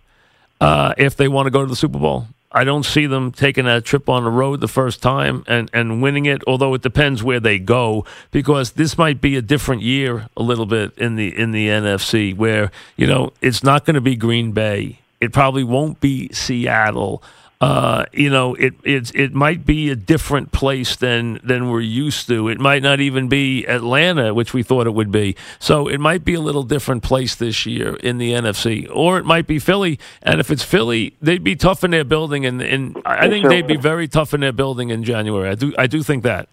uh, 0.62 0.94
if 0.98 1.15
they 1.15 1.27
want 1.27 1.48
to 1.48 1.51
go 1.51 1.62
to 1.62 1.68
the 1.68 1.75
Super 1.75 2.00
Bowl. 2.00 2.27
I 2.55 2.63
don't 2.63 2.85
see 2.85 3.05
them 3.05 3.33
taking 3.33 3.67
a 3.67 3.81
trip 3.81 4.07
on 4.07 4.24
the 4.24 4.29
road 4.29 4.62
the 4.62 4.69
first 4.69 5.01
time 5.01 5.43
and, 5.45 5.69
and 5.74 6.01
winning 6.01 6.25
it, 6.25 6.41
although 6.47 6.74
it 6.74 6.81
depends 6.81 7.21
where 7.21 7.41
they 7.41 7.59
go, 7.59 8.05
because 8.31 8.71
this 8.71 8.97
might 8.97 9.19
be 9.19 9.35
a 9.35 9.41
different 9.41 9.81
year 9.81 10.29
a 10.38 10.41
little 10.41 10.65
bit 10.65 10.97
in 10.97 11.17
the 11.17 11.38
in 11.38 11.51
the 11.51 11.67
NFC 11.67 12.33
where, 12.35 12.71
you 12.95 13.07
know, 13.07 13.33
it's 13.41 13.62
not 13.62 13.83
going 13.83 13.95
to 13.95 14.01
be 14.01 14.15
Green 14.15 14.53
Bay. 14.53 15.00
It 15.19 15.33
probably 15.33 15.65
won't 15.65 16.00
be 16.00 16.29
Seattle 16.31 17.21
uh, 17.62 18.05
you 18.12 18.29
know, 18.29 18.53
it 18.55 18.74
it 18.83 19.15
it 19.15 19.33
might 19.33 19.65
be 19.65 19.89
a 19.89 19.95
different 19.95 20.51
place 20.51 20.95
than 20.95 21.39
than 21.43 21.69
we're 21.69 21.79
used 21.79 22.27
to. 22.27 22.50
It 22.50 22.59
might 22.59 22.83
not 22.83 23.00
even 23.00 23.29
be 23.29 23.65
Atlanta, 23.65 24.33
which 24.33 24.53
we 24.53 24.62
thought 24.62 24.88
it 24.88 24.93
would 24.93 25.12
be. 25.12 25.35
So 25.59 25.88
it 25.88 26.00
might 26.00 26.25
be 26.25 26.33
a 26.33 26.41
little 26.41 26.63
different 26.63 27.01
place 27.01 27.33
this 27.35 27.65
year 27.65 27.95
in 27.97 28.17
the 28.17 28.33
NFC, 28.33 28.89
or 28.93 29.17
it 29.17 29.25
might 29.25 29.47
be 29.47 29.59
Philly. 29.59 30.00
And 30.21 30.39
if 30.39 30.51
it's 30.51 30.63
Philly, 30.63 31.15
they'd 31.21 31.43
be 31.43 31.55
tough 31.55 31.83
in 31.83 31.91
their 31.91 32.03
building, 32.03 32.45
and, 32.45 32.62
and 32.62 33.01
I 33.05 33.29
think 33.29 33.47
they'd 33.47 33.67
be 33.67 33.77
very 33.77 34.07
tough 34.07 34.33
in 34.33 34.41
their 34.41 34.53
building 34.53 34.89
in 34.89 35.03
January. 35.03 35.50
I 35.50 35.55
do 35.55 35.74
I 35.77 35.88
do 35.88 36.03
think 36.03 36.24
that 36.24 36.50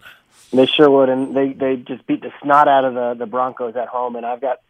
they 0.53 0.67
sure 0.67 0.91
would, 0.91 1.09
and 1.09 1.35
they 1.35 1.53
they 1.53 1.77
just 1.77 2.07
beat 2.07 2.21
the 2.21 2.33
snot 2.43 2.69
out 2.69 2.85
of 2.85 2.95
the 2.95 3.15
the 3.15 3.27
Broncos 3.27 3.75
at 3.75 3.89
home, 3.89 4.17
and 4.17 4.25
I've 4.25 4.41
got 4.41 4.61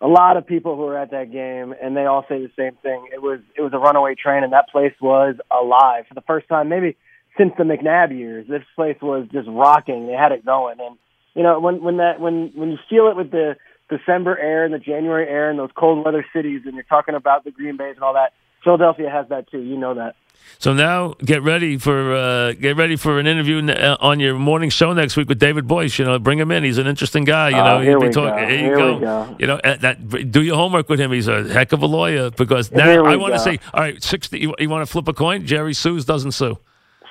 a 0.00 0.06
lot 0.06 0.36
of 0.36 0.46
people 0.46 0.76
who 0.76 0.82
were 0.82 0.96
at 0.96 1.10
that 1.10 1.30
game, 1.30 1.74
and 1.80 1.96
they 1.96 2.06
all 2.06 2.24
say 2.28 2.40
the 2.40 2.50
same 2.56 2.76
thing. 2.82 3.08
It 3.12 3.20
was 3.20 3.40
it 3.56 3.62
was 3.62 3.72
a 3.72 3.78
runaway 3.78 4.14
train, 4.14 4.44
and 4.44 4.52
that 4.52 4.68
place 4.70 4.94
was 5.00 5.36
alive 5.50 6.06
for 6.08 6.14
the 6.14 6.22
first 6.22 6.48
time, 6.48 6.68
maybe 6.68 6.96
since 7.36 7.52
the 7.58 7.64
McNabb 7.64 8.16
years. 8.16 8.46
This 8.48 8.62
place 8.74 8.96
was 9.02 9.26
just 9.30 9.48
rocking. 9.48 10.06
They 10.06 10.14
had 10.14 10.32
it 10.32 10.44
going, 10.44 10.78
and 10.80 10.96
you 11.34 11.42
know 11.42 11.60
when 11.60 11.82
when 11.82 11.98
that 11.98 12.20
when 12.20 12.52
when 12.54 12.70
you 12.70 12.78
feel 12.88 13.08
it 13.08 13.16
with 13.16 13.30
the 13.30 13.56
December 13.90 14.38
air 14.38 14.64
and 14.64 14.72
the 14.72 14.78
January 14.78 15.28
air 15.28 15.50
and 15.50 15.58
those 15.58 15.70
cold 15.76 16.04
weather 16.04 16.24
cities, 16.34 16.62
and 16.64 16.74
you're 16.74 16.84
talking 16.84 17.14
about 17.14 17.44
the 17.44 17.50
Green 17.50 17.76
Bays 17.76 17.96
and 17.96 18.04
all 18.04 18.14
that. 18.14 18.32
Philadelphia 18.64 19.10
has 19.10 19.28
that 19.28 19.50
too. 19.50 19.60
You 19.60 19.76
know 19.76 19.94
that. 19.94 20.16
So 20.58 20.74
now 20.74 21.14
get 21.24 21.42
ready 21.42 21.78
for 21.78 22.14
uh, 22.14 22.52
get 22.52 22.76
ready 22.76 22.96
for 22.96 23.18
an 23.18 23.26
interview 23.26 23.66
uh, 23.70 23.96
on 23.98 24.20
your 24.20 24.34
morning 24.34 24.68
show 24.68 24.92
next 24.92 25.16
week 25.16 25.28
with 25.28 25.38
David 25.38 25.66
Boies. 25.66 25.98
You 25.98 26.04
know, 26.04 26.18
bring 26.18 26.38
him 26.38 26.50
in. 26.50 26.64
He's 26.64 26.76
an 26.76 26.86
interesting 26.86 27.24
guy. 27.24 27.48
You 27.48 27.56
know, 27.56 27.62
uh, 27.62 27.80
here, 27.80 27.98
we 27.98 28.10
talk, 28.10 28.36
go. 28.36 28.46
here, 28.46 28.58
here 28.58 28.76
go. 28.76 28.94
we 28.94 29.00
go. 29.00 29.36
You 29.38 29.46
know, 29.46 29.56
uh, 29.56 29.76
that, 29.76 30.30
do 30.30 30.42
your 30.42 30.56
homework 30.56 30.90
with 30.90 31.00
him. 31.00 31.12
He's 31.12 31.28
a 31.28 31.48
heck 31.48 31.72
of 31.72 31.82
a 31.82 31.86
lawyer 31.86 32.30
because 32.30 32.70
now 32.70 33.06
I 33.06 33.16
want 33.16 33.32
to 33.32 33.40
say, 33.40 33.58
all 33.72 33.80
right, 33.80 34.02
sixty. 34.02 34.38
You, 34.38 34.54
you 34.58 34.68
want 34.68 34.86
to 34.86 34.90
flip 34.92 35.08
a 35.08 35.14
coin? 35.14 35.46
Jerry 35.46 35.72
sues, 35.72 36.04
doesn't 36.04 36.32
sue. 36.32 36.58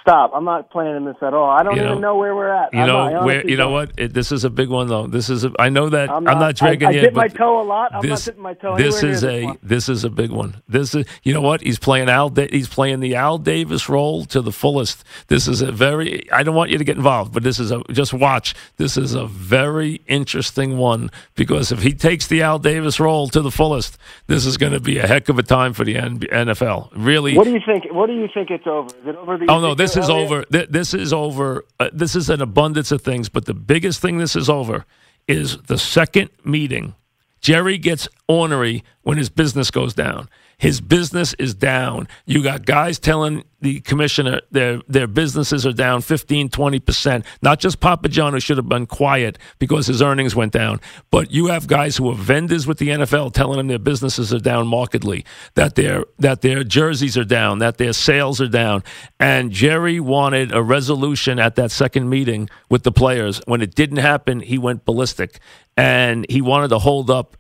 Stop! 0.10 0.32
I'm 0.34 0.44
not 0.44 0.72
planning 0.72 1.06
this 1.06 1.18
at 1.22 1.36
all. 1.36 1.50
I 1.52 1.62
don't 1.62 1.76
You 1.76 1.84
even 1.84 1.94
know- 1.96 2.14
know 2.14 2.16
where 2.18 2.36
we're 2.36 2.50
at. 2.50 2.74
You 2.74 2.80
I'm 2.80 2.88
know 2.88 3.10
not, 3.10 3.26
where? 3.26 3.48
You 3.48 3.58
know 3.58 3.70
what? 3.70 3.92
It, 3.96 4.12
this 4.12 4.32
is 4.32 4.44
a 4.44 4.50
big 4.50 4.68
one 4.68 4.88
though. 4.88 5.06
This 5.06 5.30
is. 5.30 5.44
A, 5.46 5.52
I 5.60 5.70
know 5.70 5.90
that 5.90 6.10
I'm 6.10 6.28
I'm 6.28 6.40
not, 6.40 6.56
dragging 6.56 6.88
I, 6.88 6.92
I 6.92 6.94
dip 6.94 7.14
my 7.14 7.28
toe 7.28 7.62
a 7.62 7.64
lot. 7.64 7.94
I'm 7.94 8.02
this, 8.02 8.26
not 8.26 8.26
dipping 8.26 8.42
my 8.42 8.54
toe 8.56 8.76
this 8.76 9.04
is 9.04 9.24
a 9.24 9.28
this 9.28 9.46
one. 9.46 9.58
this 9.62 9.90
is 9.90 10.04
a 10.04 10.10
big 10.10 10.32
one. 10.32 10.64
This 10.68 10.96
is 10.96 11.06
you 11.22 11.32
know 11.32 11.42
what 11.42 11.62
he's 11.62 11.78
playing 11.78 12.10
Al. 12.10 12.34
He's 12.34 12.68
playing 12.68 13.02
the 13.02 13.16
Al 13.16 13.38
Davis 13.38 13.88
role 13.88 14.26
to 14.26 14.42
the 14.42 14.52
fullest. 14.52 15.04
This 15.28 15.48
is 15.48 15.62
a 15.62 15.72
very. 15.72 16.30
I 16.32 16.42
don't 16.42 16.56
want 16.56 16.72
you 16.72 16.80
to 16.80 16.84
get 16.84 16.98
involved, 16.98 17.32
but 17.32 17.44
this 17.44 17.60
is 17.60 17.72
a 17.72 17.84
just 17.92 18.12
watch. 18.12 18.56
This 18.78 18.98
is 18.98 19.14
a 19.14 19.28
very 19.28 20.02
interesting 20.08 20.80
one 20.80 21.12
because 21.36 21.72
if 21.72 21.84
he 21.84 21.94
takes 21.94 22.26
the 22.26 22.42
Al 22.42 22.58
Davis 22.58 23.00
role 23.00 23.28
to 23.28 23.44
the 23.44 23.52
fullest, 23.52 24.00
this 24.26 24.48
is 24.48 24.58
going 24.58 24.74
to 24.74 24.80
be 24.80 24.98
a 24.98 25.06
heck 25.06 25.30
of 25.30 25.38
a 25.38 25.44
time 25.44 25.74
for 25.74 25.86
the 25.86 25.94
NFL. 25.96 26.90
Really. 26.96 27.36
What 27.38 27.44
do 27.44 27.52
you 27.52 27.62
think? 27.64 27.94
What 27.94 28.08
do 28.08 28.14
you 28.14 28.28
think 28.34 28.50
it's 28.50 28.66
over? 28.66 28.88
Is 28.88 29.06
it 29.06 29.16
over 29.16 29.38
the? 29.38 29.46
Oh 29.50 29.60
no, 29.60 29.76
this 29.76 29.99
is 30.00 30.10
Elliott? 30.10 30.26
over. 30.32 30.44
Th- 30.46 30.70
This 30.70 30.94
is 30.94 31.14
over. 31.14 31.66
Uh, 31.80 31.90
this 31.94 32.16
is 32.16 32.30
an 32.30 32.42
abundance 32.42 32.92
of 32.92 33.02
things, 33.02 33.30
but 33.30 33.46
the 33.46 33.54
biggest 33.54 34.02
thing 34.02 34.18
this 34.18 34.36
is 34.36 34.50
over 34.50 34.86
is 35.28 35.58
the 35.68 35.78
second 35.78 36.30
meeting. 36.44 36.96
Jerry 37.42 37.78
gets 37.78 38.08
ornery 38.28 38.84
when 39.04 39.18
his 39.18 39.30
business 39.30 39.72
goes 39.72 39.94
down. 39.94 40.30
His 40.60 40.82
business 40.82 41.34
is 41.40 41.56
down. 41.56 42.10
You 42.26 42.44
got 42.44 42.66
guys 42.66 43.00
telling 43.00 43.46
the 43.62 43.80
commissioner 43.80 44.42
their 44.52 44.82
their 44.88 45.08
businesses 45.08 45.66
are 45.66 45.72
down 45.72 46.02
15, 46.02 46.50
20%. 46.50 47.26
Not 47.42 47.60
just 47.60 47.80
Papa 47.80 48.10
John, 48.10 48.34
who 48.34 48.42
should 48.42 48.58
have 48.58 48.68
been 48.68 48.86
quiet 48.86 49.38
because 49.58 49.88
his 49.88 50.02
earnings 50.02 50.36
went 50.36 50.52
down, 50.52 50.82
but 51.12 51.32
you 51.32 51.48
have 51.48 51.68
guys 51.68 51.96
who 51.96 52.10
are 52.10 52.16
vendors 52.16 52.68
with 52.68 52.78
the 52.78 52.90
NFL 52.90 53.34
telling 53.34 53.58
them 53.58 53.68
their 53.68 53.80
businesses 53.80 54.34
are 54.34 54.40
down 54.40 54.68
markedly, 54.68 55.26
that 55.56 55.76
their 55.76 56.04
that 56.18 56.42
their 56.42 56.66
jerseys 56.66 57.18
are 57.18 57.24
down, 57.24 57.60
that 57.60 57.78
their 57.78 57.94
sales 57.94 58.42
are 58.42 58.48
down. 58.48 58.84
And 59.18 59.52
Jerry 59.52 60.02
wanted 60.02 60.52
a 60.52 60.62
resolution 60.62 61.40
at 61.40 61.56
that 61.56 61.72
second 61.72 62.10
meeting 62.10 62.50
with 62.70 62.84
the 62.84 62.92
players. 62.92 63.42
When 63.46 63.62
it 63.62 63.76
didn't 63.76 63.98
happen, 63.98 64.42
he 64.42 64.58
went 64.58 64.84
ballistic. 64.84 65.40
And 65.78 66.26
he 66.30 66.42
wanted 66.42 66.68
to 66.70 66.80
hold 66.80 67.10
up 67.10 67.38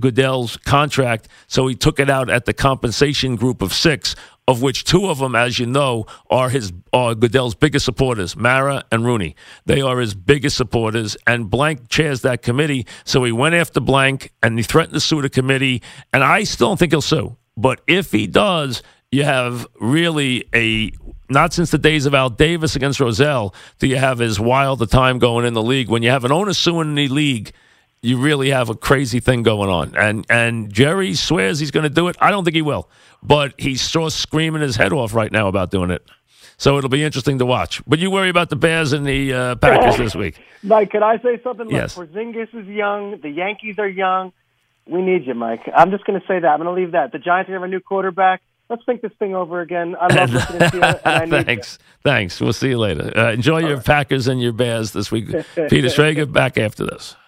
Goodell's 0.00 0.56
contract, 0.56 1.28
so 1.46 1.66
he 1.66 1.74
took 1.74 2.00
it 2.00 2.10
out 2.10 2.30
at 2.30 2.46
the 2.46 2.52
compensation 2.52 3.36
group 3.36 3.62
of 3.62 3.72
six, 3.72 4.16
of 4.48 4.62
which 4.62 4.84
two 4.84 5.06
of 5.06 5.18
them, 5.18 5.36
as 5.36 5.58
you 5.58 5.66
know, 5.66 6.06
are 6.28 6.48
his 6.48 6.72
are 6.92 7.14
Goodell's 7.14 7.54
biggest 7.54 7.84
supporters, 7.84 8.36
Mara 8.36 8.84
and 8.90 9.04
Rooney. 9.04 9.36
They 9.66 9.80
are 9.80 10.00
his 10.00 10.14
biggest 10.14 10.56
supporters, 10.56 11.16
and 11.26 11.48
Blank 11.48 11.88
chairs 11.88 12.22
that 12.22 12.42
committee. 12.42 12.86
So 13.04 13.22
he 13.24 13.32
went 13.32 13.54
after 13.54 13.80
Blank, 13.80 14.32
and 14.42 14.58
he 14.58 14.64
threatened 14.64 14.94
to 14.94 15.00
sue 15.00 15.22
the 15.22 15.30
committee. 15.30 15.82
And 16.12 16.24
I 16.24 16.44
still 16.44 16.68
don't 16.68 16.78
think 16.78 16.92
he'll 16.92 17.00
sue, 17.00 17.36
but 17.56 17.80
if 17.86 18.10
he 18.10 18.26
does, 18.26 18.82
you 19.12 19.24
have 19.24 19.66
really 19.80 20.44
a 20.54 20.92
not 21.28 21.52
since 21.52 21.70
the 21.70 21.78
days 21.78 22.06
of 22.06 22.14
Al 22.14 22.28
Davis 22.28 22.74
against 22.74 22.98
Rozelle 23.00 23.54
do 23.78 23.86
you 23.86 23.96
have 23.96 24.20
as 24.20 24.40
wild 24.40 24.82
a 24.82 24.86
time 24.86 25.18
going 25.18 25.46
in 25.46 25.54
the 25.54 25.62
league. 25.62 25.88
When 25.88 26.02
you 26.02 26.10
have 26.10 26.24
an 26.24 26.32
owner 26.32 26.52
suing 26.52 26.94
the 26.94 27.08
league, 27.08 27.52
you 28.02 28.18
really 28.18 28.50
have 28.50 28.68
a 28.70 28.74
crazy 28.74 29.20
thing 29.20 29.42
going 29.42 29.68
on. 29.68 29.94
And 29.96 30.24
and 30.30 30.72
Jerry 30.72 31.14
swears 31.14 31.58
he's 31.58 31.70
going 31.70 31.84
to 31.84 31.90
do 31.90 32.08
it. 32.08 32.16
I 32.20 32.30
don't 32.30 32.44
think 32.44 32.54
he 32.54 32.62
will, 32.62 32.88
but 33.22 33.54
he's 33.58 33.86
sure 33.86 34.10
screaming 34.10 34.62
his 34.62 34.76
head 34.76 34.92
off 34.92 35.14
right 35.14 35.30
now 35.30 35.48
about 35.48 35.70
doing 35.70 35.90
it. 35.90 36.08
So 36.56 36.76
it'll 36.76 36.90
be 36.90 37.02
interesting 37.02 37.38
to 37.38 37.46
watch. 37.46 37.82
But 37.86 37.98
you 38.00 38.10
worry 38.10 38.28
about 38.28 38.50
the 38.50 38.56
Bears 38.56 38.92
and 38.92 39.06
the 39.06 39.32
uh, 39.32 39.54
Packers 39.56 39.96
this 39.96 40.14
week. 40.14 40.38
Mike, 40.62 40.90
can 40.90 41.02
I 41.02 41.16
say 41.18 41.40
something? 41.42 41.64
Look, 41.66 41.72
Yes. 41.72 41.94
Porzingis 41.96 42.54
is 42.54 42.66
young. 42.66 43.18
The 43.22 43.30
Yankees 43.30 43.78
are 43.78 43.88
young. 43.88 44.32
We 44.86 45.00
need 45.00 45.26
you, 45.26 45.32
Mike. 45.34 45.62
I'm 45.74 45.90
just 45.90 46.04
going 46.04 46.20
to 46.20 46.26
say 46.26 46.38
that. 46.38 46.46
I'm 46.46 46.60
going 46.62 46.74
to 46.74 46.78
leave 46.78 46.92
that. 46.92 47.12
The 47.12 47.18
Giants 47.18 47.48
are 47.48 47.52
going 47.52 47.60
to 47.60 47.64
have 47.66 47.70
a 47.70 47.70
new 47.70 47.80
quarterback. 47.80 48.42
Let's 48.68 48.84
think 48.84 49.00
this 49.00 49.12
thing 49.18 49.34
over 49.34 49.60
again. 49.62 49.96
I 49.98 50.14
love 50.14 50.30
listening 50.34 50.70
to 50.70 50.76
you, 50.76 50.82
and 50.82 51.00
I 51.04 51.24
need 51.24 51.32
you. 51.36 51.42
Thanks. 51.44 51.78
Thanks. 52.04 52.40
We'll 52.40 52.52
see 52.52 52.68
you 52.68 52.78
later. 52.78 53.10
Uh, 53.16 53.32
enjoy 53.32 53.60
your 53.66 53.80
Packers 53.80 54.28
and 54.28 54.40
your 54.42 54.52
Bears 54.52 54.92
this 54.92 55.10
week. 55.10 55.28
Peter 55.54 55.88
Schrager 55.88 56.30
back 56.30 56.58
after 56.58 56.84
this. 56.84 57.16